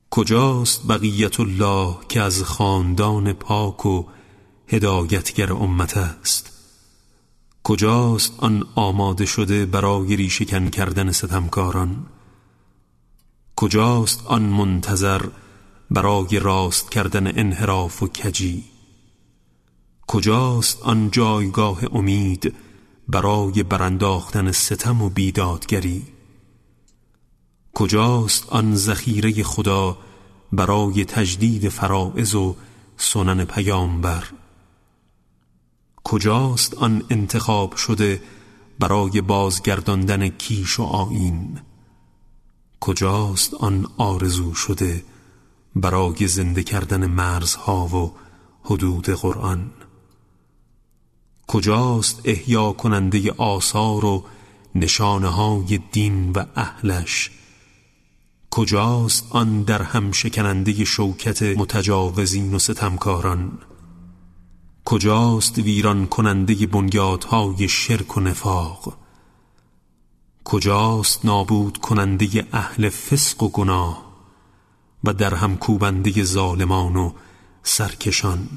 کجاست 0.09 0.87
بقیت 0.87 1.39
الله 1.39 1.95
که 2.09 2.21
از 2.21 2.43
خاندان 2.43 3.33
پاک 3.33 3.85
و 3.85 4.05
هدایتگر 4.67 5.53
امت 5.53 5.97
است؟ 5.97 6.51
کجاست 7.63 8.33
آن 8.37 8.67
آماده 8.75 9.25
شده 9.25 9.65
برای 9.65 10.15
ریشکن 10.15 10.69
کردن 10.69 11.11
ستمکاران؟ 11.11 12.05
کجاست 13.55 14.25
آن 14.25 14.41
منتظر 14.41 15.21
برای 15.91 16.39
راست 16.39 16.91
کردن 16.91 17.39
انحراف 17.39 18.03
و 18.03 18.07
کجی؟ 18.07 18.63
کجاست 20.07 20.81
آن 20.81 21.11
جایگاه 21.11 21.79
امید 21.91 22.55
برای 23.09 23.63
برانداختن 23.63 24.51
ستم 24.51 25.01
و 25.01 25.09
بیدادگری. 25.09 26.07
کجاست 27.73 28.49
آن 28.49 28.75
ذخیره 28.75 29.43
خدا 29.43 29.97
برای 30.51 31.05
تجدید 31.05 31.69
فرائض 31.69 32.35
و 32.35 32.55
سنن 32.97 33.45
پیامبر؟ 33.45 34.23
کجاست 36.03 36.73
آن 36.73 37.03
انتخاب 37.09 37.75
شده 37.75 38.21
برای 38.79 39.21
بازگرداندن 39.21 40.27
کیش 40.27 40.79
و 40.79 40.83
آین 40.83 41.59
کجاست 42.79 43.53
آن 43.53 43.87
آرزو 43.97 44.53
شده 44.53 45.03
برای 45.75 46.27
زنده 46.27 46.63
کردن 46.63 47.05
مرزها 47.05 47.87
و 47.87 48.13
حدود 48.63 49.09
قرآن؟ 49.09 49.71
کجاست 51.51 52.21
احیا 52.25 52.71
کننده 52.71 53.31
آثار 53.31 54.05
و 54.05 54.23
نشانه 54.75 55.27
های 55.27 55.79
دین 55.91 56.31
و 56.31 56.45
اهلش؟ 56.55 57.31
کجاست 58.51 59.27
آن 59.29 59.61
در 59.63 59.81
هم 59.81 60.11
شکننده 60.11 60.85
شوکت 60.85 61.43
متجاوزین 61.43 62.53
و 62.53 62.59
ستمکاران؟ 62.59 63.51
کجاست 64.85 65.57
ویران 65.57 66.07
کننده 66.07 66.67
بنیادهای 66.67 67.67
شرک 67.67 68.17
و 68.17 68.19
نفاق؟ 68.19 68.97
کجاست 70.43 71.25
نابود 71.25 71.77
کننده 71.77 72.47
اهل 72.53 72.89
فسق 72.89 73.43
و 73.43 73.49
گناه 73.49 74.05
و 75.03 75.13
در 75.13 75.35
هم 75.35 75.57
کوبنده 75.57 76.23
ظالمان 76.23 76.95
و 76.95 77.11
سرکشان؟ 77.63 78.49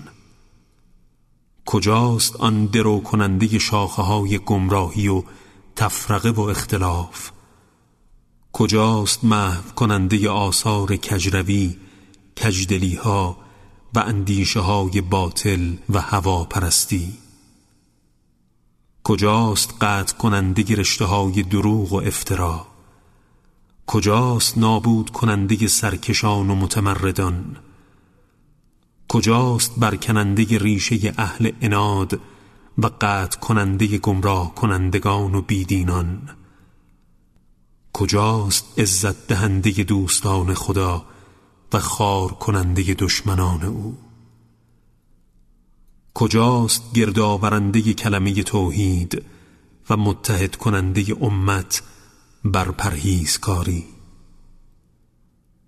کجاست 1.67 2.37
آن 2.37 2.67
درو 2.67 3.01
کننده 3.01 3.59
شاخه 3.59 4.03
های 4.03 4.39
گمراهی 4.39 5.09
و 5.09 5.23
تفرقه 5.77 6.31
و 6.31 6.41
اختلاف؟ 6.41 7.31
کجاست 8.53 9.25
محو 9.25 9.73
کننده 9.77 10.31
آثار 10.31 10.97
کجروی 10.97 11.77
کجدلی 12.43 12.95
ها 12.95 13.37
و 13.95 13.99
اندیشه 13.99 14.61
های 14.61 15.01
باطل 15.01 15.77
و 15.91 16.01
هوا 16.01 16.45
پرستی 16.45 17.13
کجاست 19.05 19.75
قطع 19.81 20.17
کننده 20.17 20.63
رشته 20.75 21.05
های 21.05 21.43
دروغ 21.43 21.93
و 21.93 21.97
افترا 21.97 22.67
کجاست 23.87 24.59
نابود 24.59 25.11
کننده 25.11 25.67
سرکشان 25.67 26.51
و 26.51 26.55
متمردان؟ 26.55 27.57
کجاست 29.13 29.73
برکننده 29.77 30.59
ریشه 30.59 31.15
اهل 31.19 31.53
اناد 31.61 32.21
و 32.79 32.87
قطع 33.01 33.39
کننده 33.41 33.99
گمراه 33.99 34.55
کنندگان 34.55 35.35
و 35.35 35.43
بیدینان؟ 35.43 36.29
کجاست 37.93 38.79
عزت 38.79 39.27
دهنده 39.27 39.71
دوستان 39.71 40.55
خدا 40.55 41.05
و 41.73 41.79
خار 41.79 42.29
کننده 42.29 42.95
دشمنان 42.95 43.63
او؟ 43.63 43.97
کجاست 46.15 46.93
گردآورنده 46.95 47.95
کلمه 47.95 48.43
توحید 48.43 49.25
و 49.91 49.97
متحد 49.97 50.57
کننده 50.57 51.05
امت 51.21 51.83
بر 52.45 52.71
پرهیزکاری؟ 52.71 53.85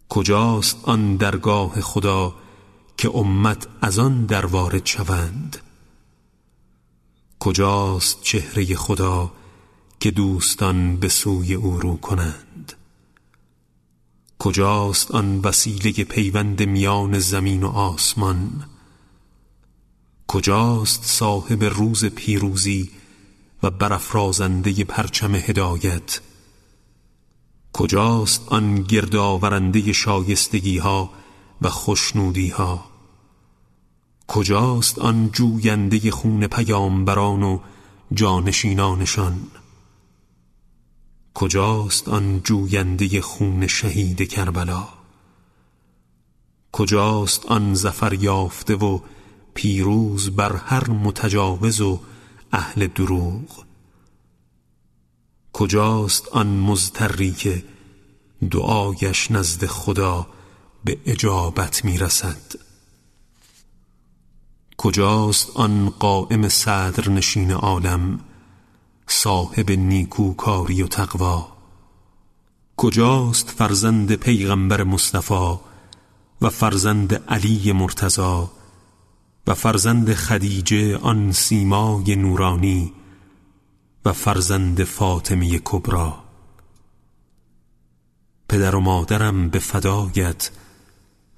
کجاست 0.09 0.77
آن 0.83 1.17
درگاه 1.17 1.81
خدا 1.81 2.44
که 2.97 3.11
امت 3.17 3.67
از 3.81 3.99
آن 3.99 4.27
در 4.27 4.47
وارد 4.47 4.87
شوند. 4.87 5.57
کجاست 7.41 8.23
چهره 8.23 8.75
خدا 8.75 9.33
که 10.01 10.11
دوستان 10.11 10.97
به 10.97 11.09
سوی 11.09 11.55
او 11.55 11.81
رو 11.81 11.97
کنند؟ 11.97 12.73
کجاست 14.39 15.11
آن 15.11 15.39
وسیله 15.39 16.05
پیوند 16.05 16.63
میان 16.63 17.19
زمین 17.19 17.63
و 17.63 17.69
آسمان؟ 17.69 18.65
کجاست 20.27 21.05
صاحب 21.05 21.65
روز 21.65 22.05
پیروزی 22.05 22.91
و 23.63 23.71
برافرازنده 23.71 24.85
پرچم 24.85 25.35
هدایت؟ 25.35 26.21
کجاست 27.73 28.49
آن 28.49 28.83
گردآورنده 28.83 29.93
شایستگی 29.93 30.79
ها 30.79 31.11
و 31.63 31.69
خوشنودی 31.69 32.49
ها 32.49 32.85
کجاست 34.27 34.99
آن 34.99 35.31
جوینده 35.33 36.11
خون 36.11 36.47
پیامبران 36.47 37.43
و 37.43 37.59
جانشینانشان؟ 38.13 39.41
کجاست 41.35 42.09
آن 42.09 42.41
جوینده 42.45 43.21
خون 43.21 43.67
شهید 43.67 44.29
کربلا؟ 44.29 44.89
کجاست 46.73 47.47
آن 47.47 47.75
زفر 47.75 48.13
یافته 48.13 48.75
و 48.75 48.99
پیروز 49.55 50.31
بر 50.31 50.57
هر 50.57 50.91
متجاوز 50.91 51.81
و 51.81 52.01
اهل 52.53 52.87
دروغ؟ 52.87 53.65
کجاست 55.53 56.29
آن 56.29 56.47
مزتری 56.47 57.33
که 57.33 57.65
دعایش 58.51 59.31
نزد 59.31 59.67
خدا 59.67 60.27
به 60.85 60.99
اجابت 61.07 61.85
می‌رسد. 61.85 62.53
کجاست 64.77 65.51
آن 65.55 65.91
قائم 65.99 66.49
صدر 66.49 67.09
نشین 67.09 67.51
عالم 67.51 68.21
صاحب 69.07 69.71
نیکوکاری 69.71 70.83
و 70.83 70.87
تقوا؟ 70.87 71.49
کجاست 72.77 73.51
فرزند 73.51 74.15
پیغمبر 74.15 74.83
مصطفی 74.83 75.59
و 76.43 76.51
فرزند 76.51 77.15
علی 77.15 77.73
مرتضا 77.73 78.51
و 79.47 79.55
فرزند 79.55 80.15
خدیجه 80.15 80.97
آن 80.97 81.33
سیمای 81.33 82.17
نورانی 82.17 82.93
و 84.05 84.13
فرزند 84.13 84.85
فاطمه 84.85 85.59
کبرا 85.65 86.25
پدر 88.49 88.77
و 88.77 88.81
مادرم 88.81 89.49
به 89.49 89.59
فدایت 89.59 90.51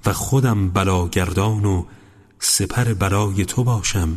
و 0.07 0.13
خودم 0.13 0.71
بلاگردان 0.71 1.65
و 1.65 1.85
سپر 2.39 2.95
بلای 2.95 3.45
تو 3.45 3.65
باشم 3.65 4.17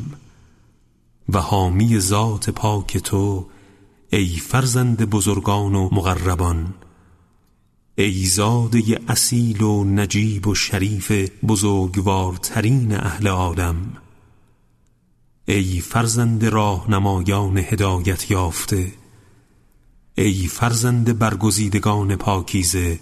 و 1.29 1.39
حامی 1.39 1.99
ذات 1.99 2.49
پاک 2.49 2.97
تو 2.97 3.45
ای 4.09 4.27
فرزند 4.27 5.09
بزرگان 5.09 5.75
و 5.75 5.89
مغربان 5.91 6.73
ای 7.95 8.25
زاده 8.25 9.01
اصیل 9.07 9.61
و 9.61 9.83
نجیب 9.83 10.47
و 10.47 10.55
شریف 10.55 11.11
بزرگوارترین 11.47 12.95
اهل 12.95 13.27
عالم 13.27 13.93
ای 15.45 15.79
فرزند 15.79 16.45
راهنمایان 16.45 17.57
هدایت 17.57 18.31
یافته 18.31 18.91
ای 20.15 20.33
فرزند 20.33 21.19
برگزیدگان 21.19 22.15
پاکیزه 22.15 22.99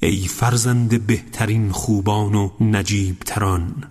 ای 0.00 0.16
فرزند 0.16 1.06
بهترین 1.06 1.72
خوبان 1.72 2.34
و 2.34 2.50
نجیب 2.60 3.18
تران 3.18 3.84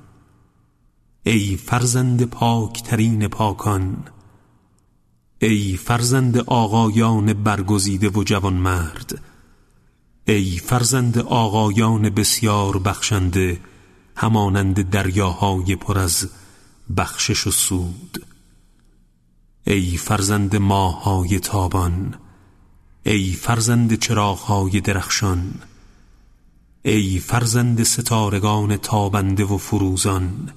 ای 1.23 1.57
فرزند 1.57 2.23
پاکترین 2.23 3.27
پاکان 3.27 4.03
ای 5.39 5.77
فرزند 5.77 6.37
آقایان 6.37 7.33
برگزیده 7.33 8.09
و 8.09 8.23
جوانمرد 8.23 9.21
ای 10.27 10.57
فرزند 10.57 11.17
آقایان 11.17 12.09
بسیار 12.09 12.77
بخشنده 12.77 13.59
همانند 14.15 14.89
دریاهای 14.89 15.75
پر 15.75 15.99
از 15.99 16.29
بخشش 16.97 17.47
و 17.47 17.51
سود 17.51 18.25
ای 19.63 19.97
فرزند 19.97 20.55
ماهای 20.55 21.39
تابان 21.39 22.15
ای 23.05 23.31
فرزند 23.31 23.93
چراغهای 23.93 24.81
درخشان 24.81 25.53
ای 26.87 27.19
فرزند 27.19 27.83
ستارگان 27.83 28.77
تابنده 28.77 29.45
و 29.45 29.57
فروزان 29.57 30.49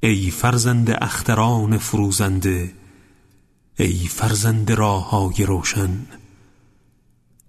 ای 0.00 0.30
فرزند 0.30 0.90
اختران 0.90 1.78
فروزنده 1.78 2.72
ای 3.78 3.94
فرزند 3.94 4.70
راههای 4.70 5.44
روشن 5.46 6.06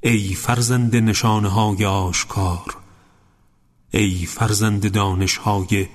ای 0.01 0.33
فرزند 0.33 0.95
نشانهای 0.95 1.85
آشکار 1.85 2.75
ای 3.93 4.25
فرزند 4.25 4.91
دانشهای 4.91 5.87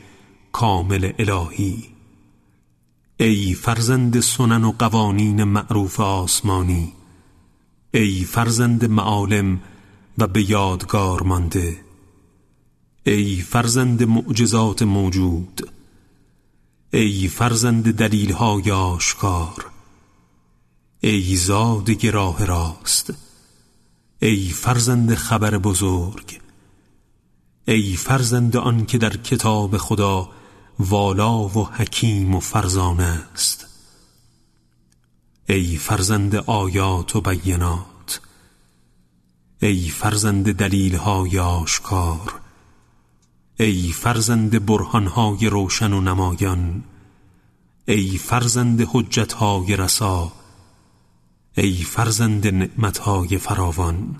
کامل 0.52 1.12
الهی 1.18 1.84
ای 3.16 3.54
فرزند 3.54 4.20
سنن 4.20 4.64
و 4.64 4.72
قوانین 4.78 5.44
معروف 5.44 6.00
آسمانی 6.00 6.92
ای 7.94 8.24
فرزند 8.24 8.84
معالم 8.84 9.60
و 10.18 10.26
به 10.26 10.50
یادگار 10.50 11.22
مانده. 11.22 11.76
ای 13.06 13.36
فرزند 13.36 14.02
معجزات 14.02 14.82
موجود 14.82 15.70
ای 16.92 17.28
فرزند 17.28 17.94
دلیلهای 17.94 18.70
آشکار 18.70 19.70
ای 21.00 21.36
زاده 21.36 22.10
راه 22.10 22.44
راست 22.44 23.12
ای 24.22 24.48
فرزند 24.48 25.14
خبر 25.14 25.58
بزرگ 25.58 26.40
ای 27.68 27.96
فرزند 27.96 28.56
آن 28.56 28.86
که 28.86 28.98
در 28.98 29.16
کتاب 29.16 29.76
خدا 29.76 30.30
والا 30.78 31.38
و 31.38 31.68
حکیم 31.68 32.34
و 32.34 32.40
فرزانه 32.40 33.22
است. 33.34 33.66
ای 35.48 35.76
فرزند 35.76 36.34
آیات 36.34 37.16
و 37.16 37.20
بینات 37.20 37.97
ای 39.62 39.88
فرزند 39.88 40.52
دلیلهای 40.52 41.38
آشکار 41.38 42.40
ای 43.60 43.92
فرزند 43.92 44.66
برهانهای 44.66 45.48
روشن 45.48 45.92
و 45.92 46.00
نمایان 46.00 46.84
ای 47.88 48.18
فرزند 48.18 48.80
حجتهای 48.92 49.76
رسا 49.76 50.32
ای 51.56 51.72
فرزند 51.72 52.46
نعمتهای 52.46 53.38
فراوان 53.38 54.16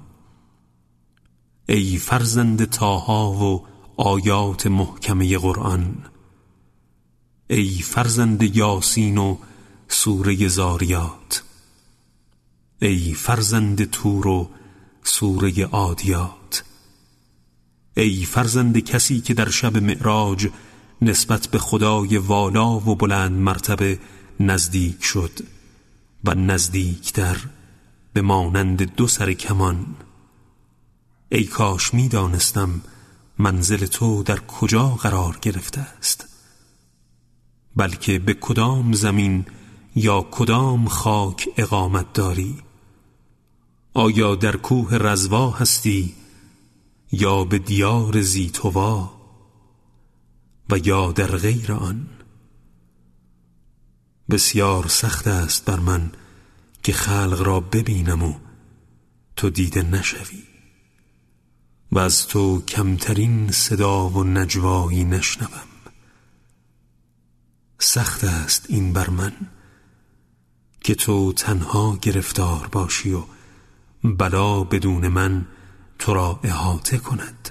ای 1.69 1.97
فرزند 1.97 2.65
تاها 2.65 3.33
و 3.33 3.67
آیات 3.97 4.67
محکمه 4.67 5.39
قرآن 5.39 5.97
ای 7.51 7.69
فرزند 7.69 8.57
یاسین 8.57 9.19
و 9.19 9.37
سوره 9.89 10.49
زاریات 10.49 11.45
ای 12.83 13.15
فرزند 13.15 13.91
تور 13.91 14.27
و 14.27 14.51
سوره 15.03 15.65
عادیات. 15.65 16.65
ای 17.97 18.25
فرزند 18.25 18.79
کسی 18.79 19.21
که 19.21 19.35
در 19.35 19.51
شب 19.51 19.77
معراج 19.77 20.49
نسبت 21.03 21.49
به 21.49 21.59
خدای 21.59 22.17
والا 22.17 22.71
و 22.71 22.97
بلند 22.97 23.33
مرتبه 23.33 23.99
نزدیک 24.41 25.05
شد 25.05 25.39
و 26.25 26.35
نزدیکتر 26.35 27.37
به 28.13 28.23
مانند 28.23 28.95
دو 28.95 29.07
سر 29.07 29.33
کمان. 29.33 29.87
ای 31.29 31.45
کاش 31.45 31.95
می 31.95 32.09
دانستم 32.09 32.83
منزل 33.39 33.87
تو 33.87 34.23
در 34.23 34.39
کجا 34.39 34.89
قرار 34.89 35.39
گرفته 35.43 35.81
است. 35.81 36.29
بلکه 37.77 38.19
به 38.19 38.35
کدام 38.35 38.93
زمین 38.93 39.47
یا 39.97 40.27
کدام 40.31 40.89
خاک 40.89 41.49
اقامت 41.57 42.13
داری؟ 42.13 42.68
آیا 43.95 44.35
در 44.35 44.57
کوه 44.57 44.95
رزوا 44.95 45.51
هستی 45.51 46.15
یا 47.13 47.45
به 47.45 47.59
دیار 47.59 48.21
زیتوا 48.21 49.19
و 50.71 50.79
یا 50.79 51.13
در 51.13 51.37
غیر 51.37 51.73
آن؟ 51.73 52.07
بسیار 54.31 54.89
سخت 54.89 55.27
است 55.27 55.65
بر 55.65 55.79
من 55.79 56.13
که 56.83 56.93
خلق 56.93 57.43
را 57.43 57.61
ببینم 57.61 58.23
و 58.23 58.35
تو 59.37 59.51
دیده 59.51 59.83
نشوی 59.83 60.43
و 61.93 61.99
از 61.99 62.27
تو 62.27 62.61
کمترین 62.61 63.51
صدا 63.51 64.09
و 64.09 64.25
نجوایی 64.25 65.05
نشنوم. 65.05 65.69
سخت 67.79 68.25
است 68.25 68.67
این 68.69 68.93
بر 68.93 69.11
من 69.11 69.33
که 70.81 70.95
تو 70.95 71.33
تنها 71.33 71.97
گرفتار 71.97 72.67
باشی 72.67 73.13
و 73.13 73.23
بلا 74.05 74.65
بدون 74.65 75.09
من 75.09 75.47
تو 75.99 76.15
را 76.15 76.41
احاطه 76.43 76.99
کند. 76.99 77.51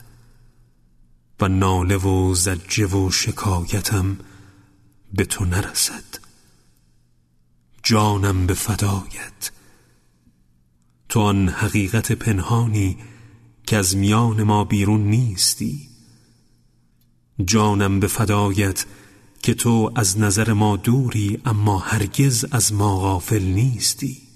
و 1.40 1.48
ناله 1.48 1.98
و 1.98 2.36
زجه 2.36 2.86
و 2.86 3.12
شکایتم 3.12 4.18
به 5.14 5.26
تو 5.26 5.46
نرسد. 5.46 6.04
جانم 7.84 8.48
به 8.48 8.54
فدایت. 8.54 9.52
تو 11.10 11.20
آن 11.20 11.50
حقیقت 11.50 12.12
پنهانی 12.12 12.98
که 13.68 13.78
از 13.78 13.98
میان 13.98 14.44
ما 14.44 14.64
بیرون 14.64 15.02
نیستی. 15.02 15.90
جانم 17.46 18.00
به 18.00 18.08
فدایت 18.08 18.86
که 19.42 19.54
تو 19.54 19.92
از 19.96 20.20
نظر 20.20 20.54
ما 20.54 20.78
دوری 20.78 21.42
اما 21.46 21.78
هرگز 21.78 22.46
از 22.52 22.74
ما 22.74 23.00
غافل 23.00 23.44
نیستی. 23.44 24.27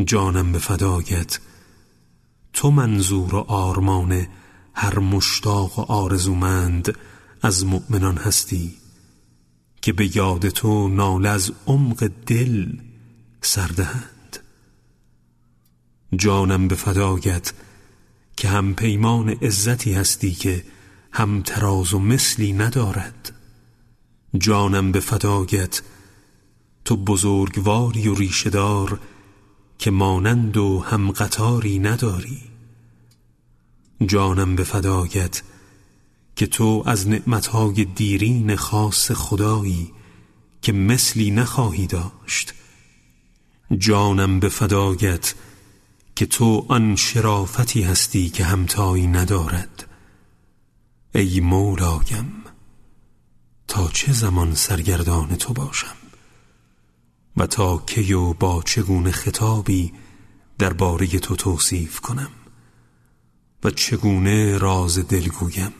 جانم 0.00 0.52
به 0.52 0.58
فدایت. 0.58 1.38
تو 2.52 2.70
منظور 2.70 3.34
و 3.34 3.38
آرمان 3.38 4.26
هر 4.74 4.98
مشتاق 4.98 5.78
و 5.78 5.82
آرزومند 5.82 6.98
از 7.42 7.66
مؤمنان 7.66 8.16
هستی 8.16 8.74
که 9.82 9.92
به 9.92 10.16
یاد 10.16 10.48
تو 10.48 10.88
ناله 10.88 11.28
از 11.28 11.52
عمق 11.66 12.10
دل 12.26 12.72
سردهند 13.42 14.38
جانم 16.16 16.68
به 16.68 16.74
فدایت 16.74 17.52
که 18.36 18.48
هم 18.48 18.74
پیمان 18.74 19.28
عزتی 19.28 19.94
هستی 19.94 20.30
که 20.30 20.64
هم 21.12 21.42
تراز 21.42 21.94
و 21.94 21.98
مثلی 21.98 22.52
ندارد. 22.52 23.32
جانم 24.38 24.92
به 24.92 25.00
فدایت 25.00 25.82
تو 26.84 26.96
بزرگواری 26.96 28.08
و 28.08 28.14
ریشهدار 28.14 29.00
که 29.84 29.90
مانند 29.90 30.56
و 30.56 30.80
هم 30.80 31.10
قطاری 31.10 31.78
نداری. 31.78 32.42
جانم 34.06 34.56
به 34.56 34.64
فدایت 34.64 35.42
که 36.36 36.46
تو 36.46 36.82
از 36.86 37.08
نعمتهای 37.08 37.84
دیرین 37.84 38.56
خاص 38.56 39.10
خدایی 39.10 39.92
که 40.62 40.72
مثلی 40.72 41.30
نخواهی 41.30 41.86
داشت. 41.86 42.54
جانم 43.78 44.40
به 44.40 44.48
فدایت 44.48 45.34
که 46.16 46.26
تو 46.26 46.66
آن 46.68 46.96
شرافتی 46.96 47.82
هستی 47.82 48.28
که 48.28 48.44
همتایی 48.44 49.06
ندارد. 49.06 49.86
ای 51.14 51.40
مولایم 51.40 52.32
تا 53.68 53.88
چه 53.88 54.12
زمان 54.12 54.54
سرگردان 54.54 55.36
تو 55.36 55.52
باشم؟ 55.52 56.03
و 57.36 57.46
تا 57.46 57.78
کی 57.78 58.12
و 58.12 58.32
با 58.32 58.62
چگونه 58.62 59.10
خطابی 59.10 59.92
درباره 60.58 61.06
تو 61.06 61.36
توصیف 61.36 62.00
کنم 62.00 62.30
و 63.64 63.70
چگونه 63.70 64.58
راز 64.58 64.98
دلگویم 64.98 65.72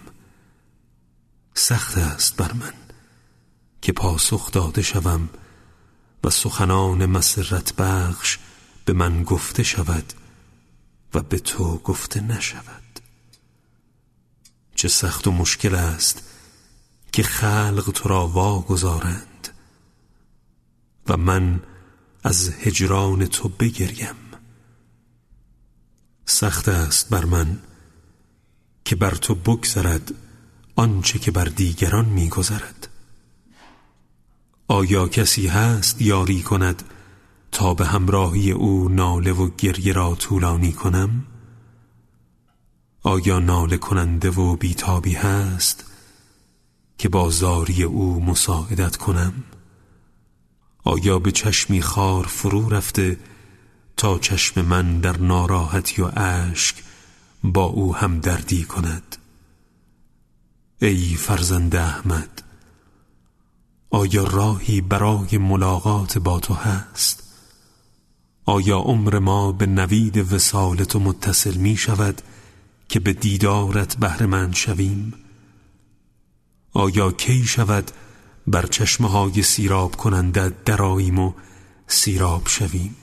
سخت 1.54 1.98
است 1.98 2.36
بر 2.36 2.52
من 2.52 2.72
که 3.82 3.92
پاسخ 3.92 4.52
داده 4.52 4.82
شوم 4.82 5.28
و 6.24 6.30
سخنان 6.30 7.06
مسرت 7.06 7.76
بخش 7.76 8.38
به 8.84 8.92
من 8.92 9.22
گفته 9.22 9.62
شود 9.62 10.12
و 11.14 11.22
به 11.22 11.38
تو 11.38 11.78
گفته 11.78 12.20
نشود. 12.20 13.00
چه 14.74 14.88
سخت 14.88 15.26
و 15.26 15.32
مشکل 15.32 15.74
است 15.74 16.22
که 17.12 17.22
خلق 17.22 17.90
تو 17.94 18.08
را 18.08 18.26
واگذارند 18.26 19.33
و 21.08 21.16
من 21.16 21.60
از 22.22 22.50
هجران 22.60 23.26
تو 23.26 23.48
بگریم 23.48 24.14
سخت 26.26 26.68
است 26.68 27.08
بر 27.08 27.24
من 27.24 27.58
که 28.84 28.96
بر 28.96 29.14
تو 29.14 29.34
بگذرد 29.34 30.14
آنچه 30.76 31.18
که 31.18 31.30
بر 31.30 31.44
دیگران 31.44 32.04
میگذرد 32.04 32.88
آیا 34.68 35.08
کسی 35.08 35.46
هست 35.46 36.02
یاری 36.02 36.42
کند 36.42 36.82
تا 37.52 37.74
به 37.74 37.86
همراهی 37.86 38.50
او 38.50 38.88
ناله 38.88 39.32
و 39.32 39.50
گریه 39.58 39.92
را 39.92 40.14
طولانی 40.14 40.72
کنم؟ 40.72 41.24
آیا 43.02 43.38
ناله 43.38 43.76
کننده 43.76 44.30
و 44.30 44.56
بیتابی 44.56 45.14
هست 45.14 45.84
که 46.98 47.08
با 47.08 47.30
زاری 47.30 47.82
او 47.82 48.24
مساعدت 48.24 48.96
کنم؟ 48.96 49.32
آیا 50.84 51.18
به 51.18 51.32
چشمی 51.32 51.82
خار 51.82 52.26
فرو 52.26 52.68
رفته 52.68 53.18
تا 53.96 54.18
چشم 54.18 54.62
من 54.62 55.00
در 55.00 55.18
ناراحتی 55.18 56.02
و 56.02 56.10
اشک 56.16 56.76
با 57.44 57.64
او 57.64 57.96
هم 57.96 58.20
دردی 58.20 58.64
کند؟ 58.64 59.16
ای 60.82 61.14
فرزند 61.14 61.76
احمد 61.76 62.42
آیا 63.90 64.24
راهی 64.24 64.80
برای 64.80 65.38
ملاقات 65.38 66.18
با 66.18 66.40
تو 66.40 66.54
هست؟ 66.54 67.22
آیا 68.44 68.78
عمر 68.78 69.18
ما 69.18 69.52
به 69.52 69.66
نوید 69.66 70.32
وسال 70.32 70.76
تو 70.76 70.98
متصل 70.98 71.54
می 71.54 71.76
شود 71.76 72.22
که 72.88 73.00
به 73.00 73.12
دیدارت 73.12 73.96
بهره 73.96 74.26
من 74.26 74.52
شویم؟ 74.52 75.14
آیا 76.72 77.12
کی 77.12 77.44
شود 77.44 77.90
بر 78.46 78.66
چشمه 78.66 79.08
های 79.08 79.42
سیراب 79.42 79.96
کننده 79.96 80.52
دراییم 80.64 81.18
و 81.18 81.32
سیراب 81.86 82.48
شویم. 82.48 82.96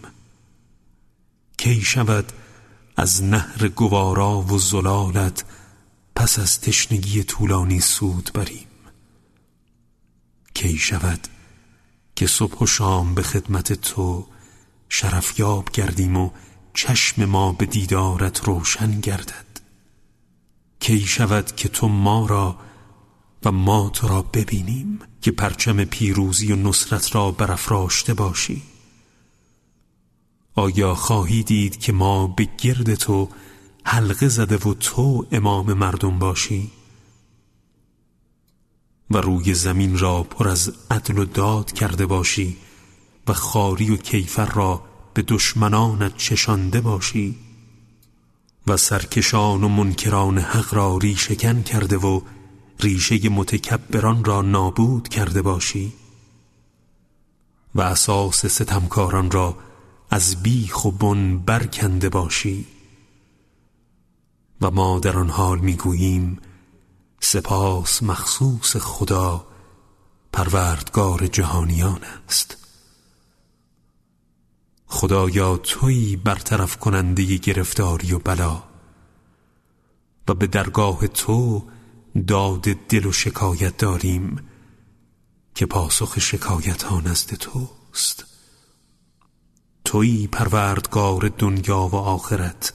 کی 1.58 1.82
شود 1.82 2.32
از 2.98 3.24
نهر 3.24 3.68
گوارا 3.68 4.42
و 4.42 4.60
زلالت 4.60 5.44
پس 6.16 6.40
از 6.40 6.62
تشنگی 6.62 7.24
طولانی 7.24 7.80
سود 7.80 8.32
بریم؟ 8.34 8.68
کی 10.54 10.78
شود 10.78 11.28
که 12.16 12.28
صبح 12.28 12.58
و 12.60 12.66
شام 12.66 13.16
به 13.16 13.24
خدمت 13.24 13.74
تو 13.74 14.28
شرفیاب 14.90 15.70
گردیم 15.70 16.18
و 16.18 16.30
چشم 16.74 17.26
ما 17.26 17.52
به 17.52 17.66
دیدارت 17.66 18.44
روشن 18.44 19.00
گردد؟ 19.00 19.46
کی 20.80 21.00
شود 21.00 21.56
که 21.56 21.70
تو 21.70 21.88
ما 21.88 22.26
را 22.26 22.60
و 23.46 23.52
ما 23.52 23.90
تو 23.90 24.08
را 24.08 24.22
ببینیم؟ 24.22 25.00
که 25.22 25.32
پرچم 25.32 25.84
پیروزی 25.84 26.52
و 26.52 26.56
نصرت 26.56 27.16
را 27.16 27.32
برافراشته 27.32 28.14
باشی. 28.14 28.62
آیا 30.56 30.96
خواهی 30.96 31.44
دید 31.44 31.80
که 31.80 31.92
ما 31.92 32.28
به 32.28 32.48
گرد 32.58 32.96
تو 32.96 33.30
حلقه 33.84 34.28
زده 34.28 34.58
و 34.58 34.74
تو 34.74 35.26
امام 35.32 35.74
مردم 35.74 36.20
باشی؟ 36.20 36.72
و 39.12 39.18
روی 39.18 39.54
زمین 39.54 39.98
را 39.98 40.24
پر 40.24 40.48
از 40.48 40.74
عدل 40.92 41.18
و 41.18 41.26
داد 41.26 41.72
کرده 41.72 42.06
باشی 42.06 42.58
و 43.28 43.34
خاری 43.34 43.92
و 43.92 43.98
کیفر 43.98 44.46
را 44.46 44.84
به 45.14 45.22
دشمنانت 45.22 46.18
چشانده 46.18 46.82
باشی 46.82 47.36
و 48.68 48.78
سرکشان 48.78 49.64
و 49.64 49.68
منکران 49.68 50.38
حق 50.38 50.74
را 50.74 50.98
ریشکن 50.98 51.64
کرده 51.64 51.98
و 51.98 52.22
ریشه 52.82 53.30
متکبران 53.30 54.24
را 54.24 54.42
نابود 54.42 55.08
کرده 55.08 55.42
باشی 55.42 55.94
و 57.76 57.82
اساس 57.82 58.46
ستمکاران 58.46 59.32
را 59.32 59.58
از 60.10 60.44
بیخ 60.44 60.86
و 60.86 60.92
بن 60.92 61.38
برکنده 61.38 62.10
باشی 62.10 62.66
و 64.62 64.72
ما 64.72 65.00
در 65.00 65.18
آن 65.18 65.30
حال 65.30 65.60
می‌گوییم 65.60 66.40
سپاس 67.20 68.04
مخصوص 68.04 68.78
خدا 68.78 69.48
پروردگار 70.34 71.28
جهانیان 71.28 72.00
است. 72.28 72.58
خدایا 74.88 75.58
تویی 75.58 76.16
برطرف 76.16 76.78
کننده 76.78 77.36
گرفتاری 77.36 78.14
و 78.14 78.20
بلا 78.20 78.64
و 80.28 80.34
به 80.34 80.48
درگاه 80.48 81.08
تو 81.08 81.64
داد 82.28 82.62
دل 82.62 83.06
و 83.06 83.12
شکایت 83.12 83.78
داریم 83.78 84.40
که 85.56 85.66
پاسخ 85.66 86.20
شکایت 86.20 86.84
ها 86.84 87.00
نزد 87.00 87.30
توست. 87.34 88.26
تویی 89.86 90.28
پروردگار 90.28 91.32
دنیا 91.38 91.88
و 91.88 91.96
آخرت. 91.96 92.74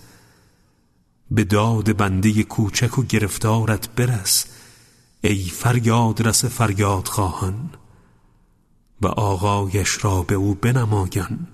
به 1.31 1.45
داد 1.45 1.97
بنده 1.97 2.43
کوچک 2.43 2.99
و 2.99 3.03
گرفتارت 3.03 3.89
برس 3.89 4.47
ای 5.21 5.45
فریاد 5.45 6.29
رس 6.29 6.45
فریاد 6.45 7.09
خواهان. 7.09 7.71
و 9.01 9.07
آقایش 9.07 10.05
را 10.05 10.23
به 10.23 10.35
او 10.35 10.55
بنمایان 10.55 11.47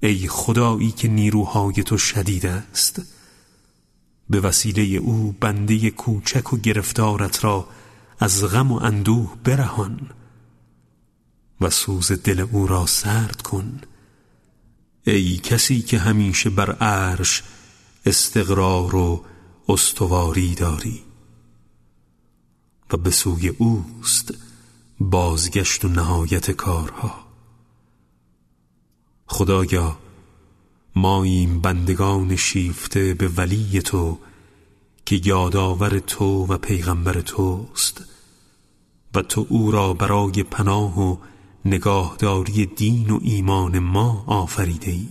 ای 0.00 0.28
خدایی 0.28 0.90
که 0.90 1.08
نیروهای 1.08 1.72
تو 1.72 1.98
شدید 1.98 2.46
است. 2.46 3.02
به 4.32 4.40
وسیله 4.40 4.82
او 4.82 5.34
بنده 5.40 5.90
کوچک 5.90 6.52
و 6.52 6.56
گرفتارت 6.56 7.44
را 7.44 7.68
از 8.18 8.44
غم 8.44 8.72
و 8.72 8.82
اندوه 8.82 9.36
برهان 9.44 10.10
و 11.60 11.70
سوز 11.70 12.12
دل 12.12 12.40
او 12.40 12.66
را 12.66 12.86
سرد 12.86 13.42
کن. 13.42 13.80
ای 15.04 15.36
کسی 15.36 15.82
که 15.82 15.98
همیشه 15.98 16.50
بر 16.50 16.72
عرش 16.72 17.42
استقرار 18.06 18.96
و 18.96 19.24
استواری 19.68 20.54
داری 20.54 21.02
و 22.92 22.96
به 22.96 23.10
سوی 23.10 23.48
اوست 23.48 24.34
بازگشت 25.00 25.84
و 25.84 25.88
نهایت 25.88 26.50
کارها. 26.50 27.26
خدایا 29.26 30.01
ما 30.96 31.22
این 31.22 31.60
بندگان 31.60 32.36
شیفته 32.36 33.14
به 33.14 33.28
ولی 33.28 33.82
تو 33.82 34.18
که 35.06 35.20
یادآور 35.24 35.98
تو 35.98 36.46
و 36.46 36.58
پیغمبر 36.58 37.20
توست. 37.20 38.04
و 39.14 39.22
تو 39.22 39.46
او 39.48 39.70
را 39.70 39.94
برای 39.94 40.42
پناه 40.42 41.00
و 41.00 41.16
نگاهداری 41.64 42.66
دین 42.66 43.10
و 43.10 43.18
ایمان 43.22 43.78
ما 43.78 44.24
آفریده 44.26 44.90
ای. 44.90 45.08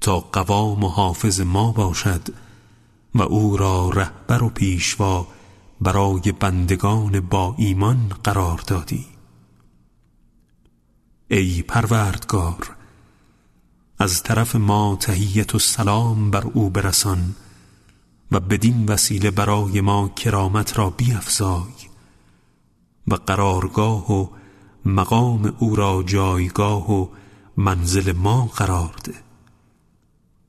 تا 0.00 0.20
قوام 0.20 0.84
و 0.84 0.88
حافظ 0.88 1.40
ما 1.40 1.72
باشد 1.72 2.28
و 3.14 3.22
او 3.22 3.56
را 3.56 3.90
رهبر 3.90 4.42
و 4.42 4.48
پیشوا 4.48 5.26
برای 5.80 6.32
بندگان 6.40 7.20
با 7.20 7.54
ایمان 7.58 8.08
قرار 8.24 8.58
دادی. 8.66 9.06
ای 11.28 11.62
پروردگار 11.62 12.77
از 14.00 14.22
طرف 14.22 14.56
ما 14.56 14.96
تهیت 15.00 15.54
و 15.54 15.58
سلام 15.58 16.30
بر 16.30 16.44
او 16.46 16.70
برسان 16.70 17.34
و 18.32 18.40
بدین 18.40 18.86
وسیله 18.86 19.30
برای 19.30 19.80
ما 19.80 20.08
کرامت 20.08 20.78
را 20.78 20.90
بیافزای 20.90 21.72
و 23.08 23.14
قرارگاه 23.14 24.12
و 24.12 24.28
مقام 24.84 25.54
او 25.58 25.76
را 25.76 26.02
جایگاه 26.02 26.92
و 26.92 27.08
منزل 27.56 28.12
ما 28.12 28.46
قرار 28.46 28.94
ده 29.04 29.14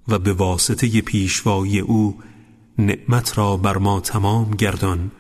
و 0.08 0.20
به 0.20 0.34
واسطه 0.34 1.02
پیشوایی 1.02 1.80
او 1.80 2.20
نعمت 2.78 3.38
را 3.38 3.58
بر 3.58 3.78
ما 3.78 4.00
تمام 4.00 4.52
گردان 4.52 5.12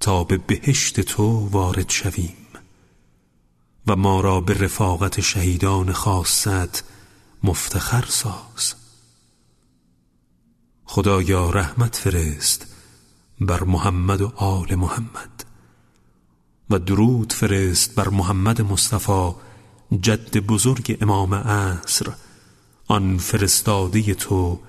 تا 0.00 0.24
به 0.24 0.36
بهشت 0.36 1.00
تو 1.00 1.48
وارد 1.48 1.90
شویم 1.90 2.36
و 3.86 3.96
ما 3.96 4.20
را 4.20 4.40
به 4.40 4.54
رفاقت 4.54 5.20
شهیدان 5.20 5.92
خاصت 5.92 6.84
مفتخر 7.46 8.04
ساز. 8.08 8.74
خدایا 10.84 11.50
رحمت 11.50 11.96
فرست 11.96 12.66
بر 13.40 13.64
محمد 13.64 14.20
و 14.20 14.32
آل 14.36 14.74
محمد. 14.74 15.44
و 16.70 16.78
درود 16.78 17.32
فرست 17.32 17.94
بر 17.94 18.08
محمد 18.08 18.62
مصطفی 18.62 19.34
جد 20.00 20.36
بزرگ 20.36 20.98
امام 21.00 21.34
عصر 21.34 22.12
آن 22.86 23.18
فرستاده 23.18 24.14
تو 24.14 24.60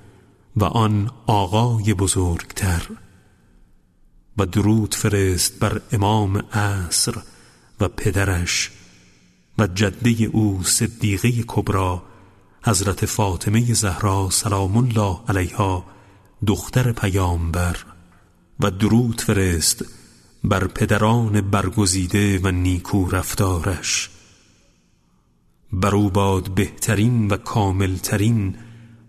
و 0.55 0.63
آن 0.63 1.11
آقای 1.27 1.93
بزرگتر. 1.93 2.87
و 4.37 4.45
درود 4.45 4.95
فرست 4.95 5.59
بر 5.59 5.81
امام 5.91 6.37
عصر 6.37 7.17
و 7.79 7.87
پدرش 7.87 8.71
و 9.57 9.67
جده 9.67 10.23
او 10.23 10.63
صدیقه 10.63 11.43
کبرا 11.47 12.03
حضرت 12.63 13.05
فاطمه 13.05 13.73
زهرا 13.73 14.29
سلام 14.29 14.77
الله 14.77 15.19
علیها 15.29 15.85
دختر 16.47 16.91
پیامبر 16.91 17.77
و 18.59 18.71
درود 18.71 19.21
فرست 19.21 19.85
بر 20.43 20.67
پدران 20.67 21.41
برگزیده 21.41 22.39
و 22.39 22.51
نیکو 22.51 23.09
رفتارش. 23.09 24.09
بر 25.71 25.95
او 25.95 26.09
باد 26.09 26.49
بهترین 26.49 27.27
و 27.27 27.37
کاملترین 27.37 28.55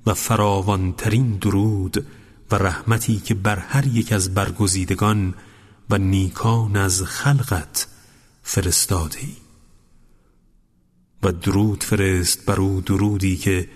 و 0.07 0.15
فراوانترین 0.15 1.37
درود 1.37 2.07
و 2.51 2.55
رحمتی 2.55 3.17
که 3.17 3.35
بر 3.35 3.59
هر 3.59 3.87
یک 3.87 4.13
از 4.13 4.35
برگزیدگان 4.35 5.35
و 5.91 5.99
نیکان 5.99 6.77
از 6.77 7.03
خلقت 7.03 7.87
فرستاده 8.43 9.19
و 11.23 11.33
درود 11.33 11.85
فرست 11.85 12.47
بر 12.47 12.61
او 12.61 12.81
درودی 12.81 13.37
که 13.37 13.69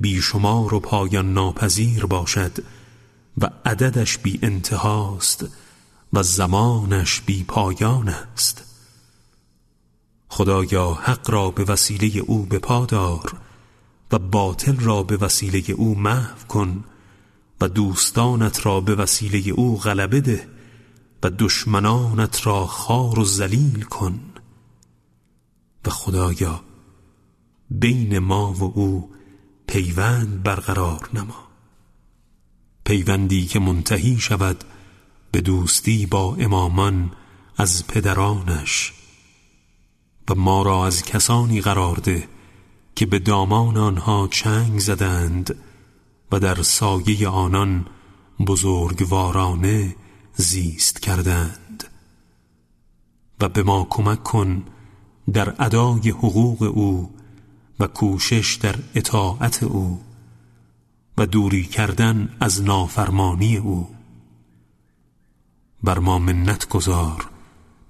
بیشمار 0.00 0.74
و 0.74 0.80
پایان 0.80 1.32
ناپذیر 1.32 2.06
باشد 2.06 2.52
و 3.38 3.50
عددش 3.64 4.18
بی 4.18 4.38
انتهاست 4.42 5.44
و 6.12 6.22
زمانش 6.22 7.20
بی 7.20 7.44
پایان 7.44 8.08
است. 8.08 8.64
خدایا 10.28 10.92
حق 10.94 11.30
را 11.30 11.50
به 11.50 11.64
وسیله 11.64 12.20
او 12.20 12.42
بپادار 12.42 13.40
و 14.12 14.18
باطل 14.18 14.76
را 14.76 15.02
به 15.02 15.16
وسیله 15.16 15.70
او 15.70 15.98
محو 15.98 16.46
کن 16.48 16.84
و 17.60 17.68
دوستانت 17.68 18.66
را 18.66 18.80
به 18.80 18.94
وسیله 18.94 19.50
او 19.50 19.78
غلبه 19.78 20.20
ده 20.20 20.48
و 21.22 21.30
دشمنانت 21.30 22.46
را 22.46 22.66
خار 22.66 23.18
و 23.18 23.24
ذلیل 23.24 23.82
کن. 23.82 24.20
و 25.84 25.90
خدایا 25.90 26.60
بین 27.70 28.18
ما 28.18 28.52
و 28.52 28.62
او 28.62 29.10
پیوند 29.66 30.42
برقرار 30.42 31.10
نما. 31.14 31.46
پیوندی 32.84 33.46
که 33.46 33.58
منتهی 33.58 34.18
شود 34.18 34.64
به 35.32 35.40
دوستی 35.40 36.06
با 36.06 36.36
امامان 36.36 37.12
از 37.56 37.86
پدرانش. 37.86 38.92
و 40.30 40.34
ما 40.34 40.62
را 40.62 40.86
از 40.86 41.02
کسانی 41.02 41.60
قرار 41.60 41.96
ده 41.96 42.28
که 42.94 43.06
به 43.06 43.18
دامان 43.18 43.76
آنها 43.76 44.28
چنگ 44.30 44.78
زدند 44.78 45.56
و 46.32 46.40
در 46.40 46.62
سایه 46.62 47.28
آنان 47.28 47.86
بزرگوارانه 48.46 49.96
زیست 50.34 51.00
کردند. 51.00 51.84
و 53.40 53.48
به 53.48 53.62
ما 53.62 53.86
کمک 53.90 54.22
کن 54.22 54.64
در 55.32 55.54
ادای 55.58 56.10
حقوق 56.10 56.62
او 56.62 57.15
و 57.80 57.86
کوشش 57.86 58.54
در 58.54 58.76
اطاعت 58.94 59.62
او 59.62 60.02
و 61.18 61.26
دوری 61.26 61.64
کردن 61.64 62.36
از 62.40 62.62
نافرمانی 62.62 63.56
او. 63.56 63.94
بر 65.82 65.98
ما 65.98 66.18
منت 66.18 66.68
گذار 66.68 67.30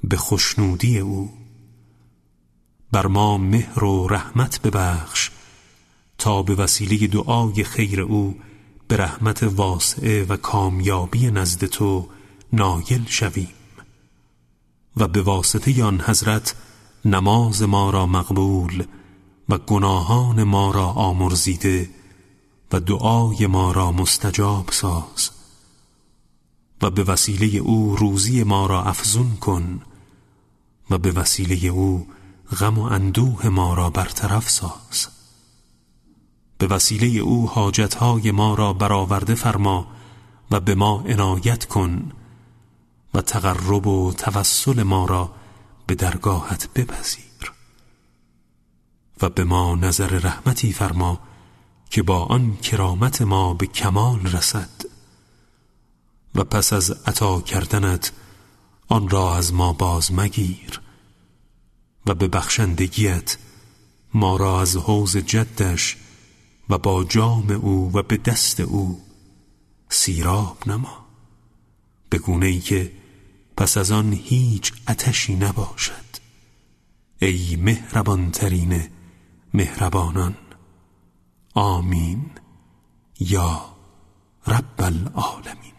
به 0.05 0.17
خشنودی 0.17 0.99
او. 0.99 1.31
بر 2.93 3.07
ما 3.07 3.39
مهر 3.39 3.85
و 3.85 4.09
رحمت 4.09 4.63
ببخش 4.63 5.31
تا 6.19 6.43
به 6.43 6.55
وسیله 6.55 7.07
دعای 7.07 7.65
خیر 7.65 8.01
او 8.01 8.41
به 8.89 8.97
رحمت 8.97 9.43
واسعه 9.43 10.25
و 10.25 10.37
کامیابی 10.37 11.31
نزد 11.31 11.65
تو 11.65 12.09
نایل 12.53 13.05
شویم 13.09 13.49
و 14.97 15.09
به 15.09 15.23
واسطه 15.23 15.85
آن 15.85 16.01
حضرت 16.01 16.55
نماز 17.05 17.63
ما 17.63 17.91
را 17.91 18.07
مقبول 18.07 18.85
و 19.49 19.59
گناهان 19.59 20.43
ما 20.43 20.71
را 20.71 20.87
آمرزیده 20.87 21.91
و 22.73 22.81
دعای 22.81 23.47
ما 23.47 23.73
را 23.73 23.93
مستجاب 23.93 24.71
ساز 24.73 25.31
و 26.83 26.91
به 26.91 27.05
وسیله 27.05 27.59
او 27.59 27.97
روزی 27.97 28.43
ما 28.43 28.67
را 28.67 28.83
افزون 28.83 29.37
کن 29.37 29.83
و 30.91 30.99
به 30.99 31.13
وسیله 31.13 31.67
او 31.67 32.07
غم 32.61 32.79
و 32.79 32.83
اندوه 32.83 33.49
ما 33.49 33.75
را 33.75 33.91
برطرف 33.91 34.51
ساز. 34.51 35.09
به 36.59 36.67
وسیله 36.67 37.07
او 37.21 37.49
حاجتهای 37.49 38.31
ما 38.31 38.55
را 38.55 38.73
برآورده 38.73 39.35
فرما 39.35 39.87
و 40.51 40.61
به 40.61 40.75
ما 40.75 41.05
عنایت 41.07 41.65
کن 41.65 42.13
و 43.15 43.21
تقرب 43.21 43.87
و 43.87 44.13
توسل 44.13 44.83
ما 44.83 45.07
را 45.07 45.31
به 45.87 45.95
درگاهت 45.95 46.69
بپذیر. 46.75 47.26
و 49.23 49.29
به 49.29 49.45
ما 49.45 49.75
نظر 49.75 50.07
رحمتی 50.07 50.73
فرما 50.73 51.21
که 51.91 52.03
با 52.03 52.25
آن 52.25 52.57
کرامت 52.57 53.23
ما 53.23 53.55
به 53.55 53.67
کمال 53.67 54.27
رسد. 54.27 54.71
و 56.35 56.45
پس 56.45 56.73
از 56.73 56.91
عطا 56.91 57.41
کردنت 57.41 58.13
آن 58.89 59.09
را 59.09 59.37
از 59.37 59.55
ما 59.55 59.73
باز 59.73 60.13
مگیر 60.13 60.81
و 62.07 62.15
به 62.15 62.29
بخشندگیت 62.29 63.37
ما 64.15 64.37
را 64.37 64.61
از 64.61 64.77
حوز 64.77 65.17
جدش 65.17 65.97
و 66.69 66.79
با 66.79 67.05
جام 67.05 67.51
او 67.51 67.91
و 67.95 68.03
به 68.03 68.17
دست 68.17 68.61
او 68.61 69.03
سیراب 69.89 70.59
نما. 70.67 71.07
به 72.11 72.19
گونه 72.19 72.47
ای 72.47 72.61
که 72.61 72.93
پس 73.57 73.77
از 73.77 73.91
آن 73.91 74.13
هیچ 74.13 74.73
اتشی 74.89 75.35
نباشد. 75.35 76.07
ای 77.19 77.57
مهربان 77.57 78.31
ترین 78.31 78.89
مهربانان. 79.57 80.35
آمین. 81.55 82.31
یا 83.21 83.61
رب 84.47 84.81
العالمین. 84.81 85.76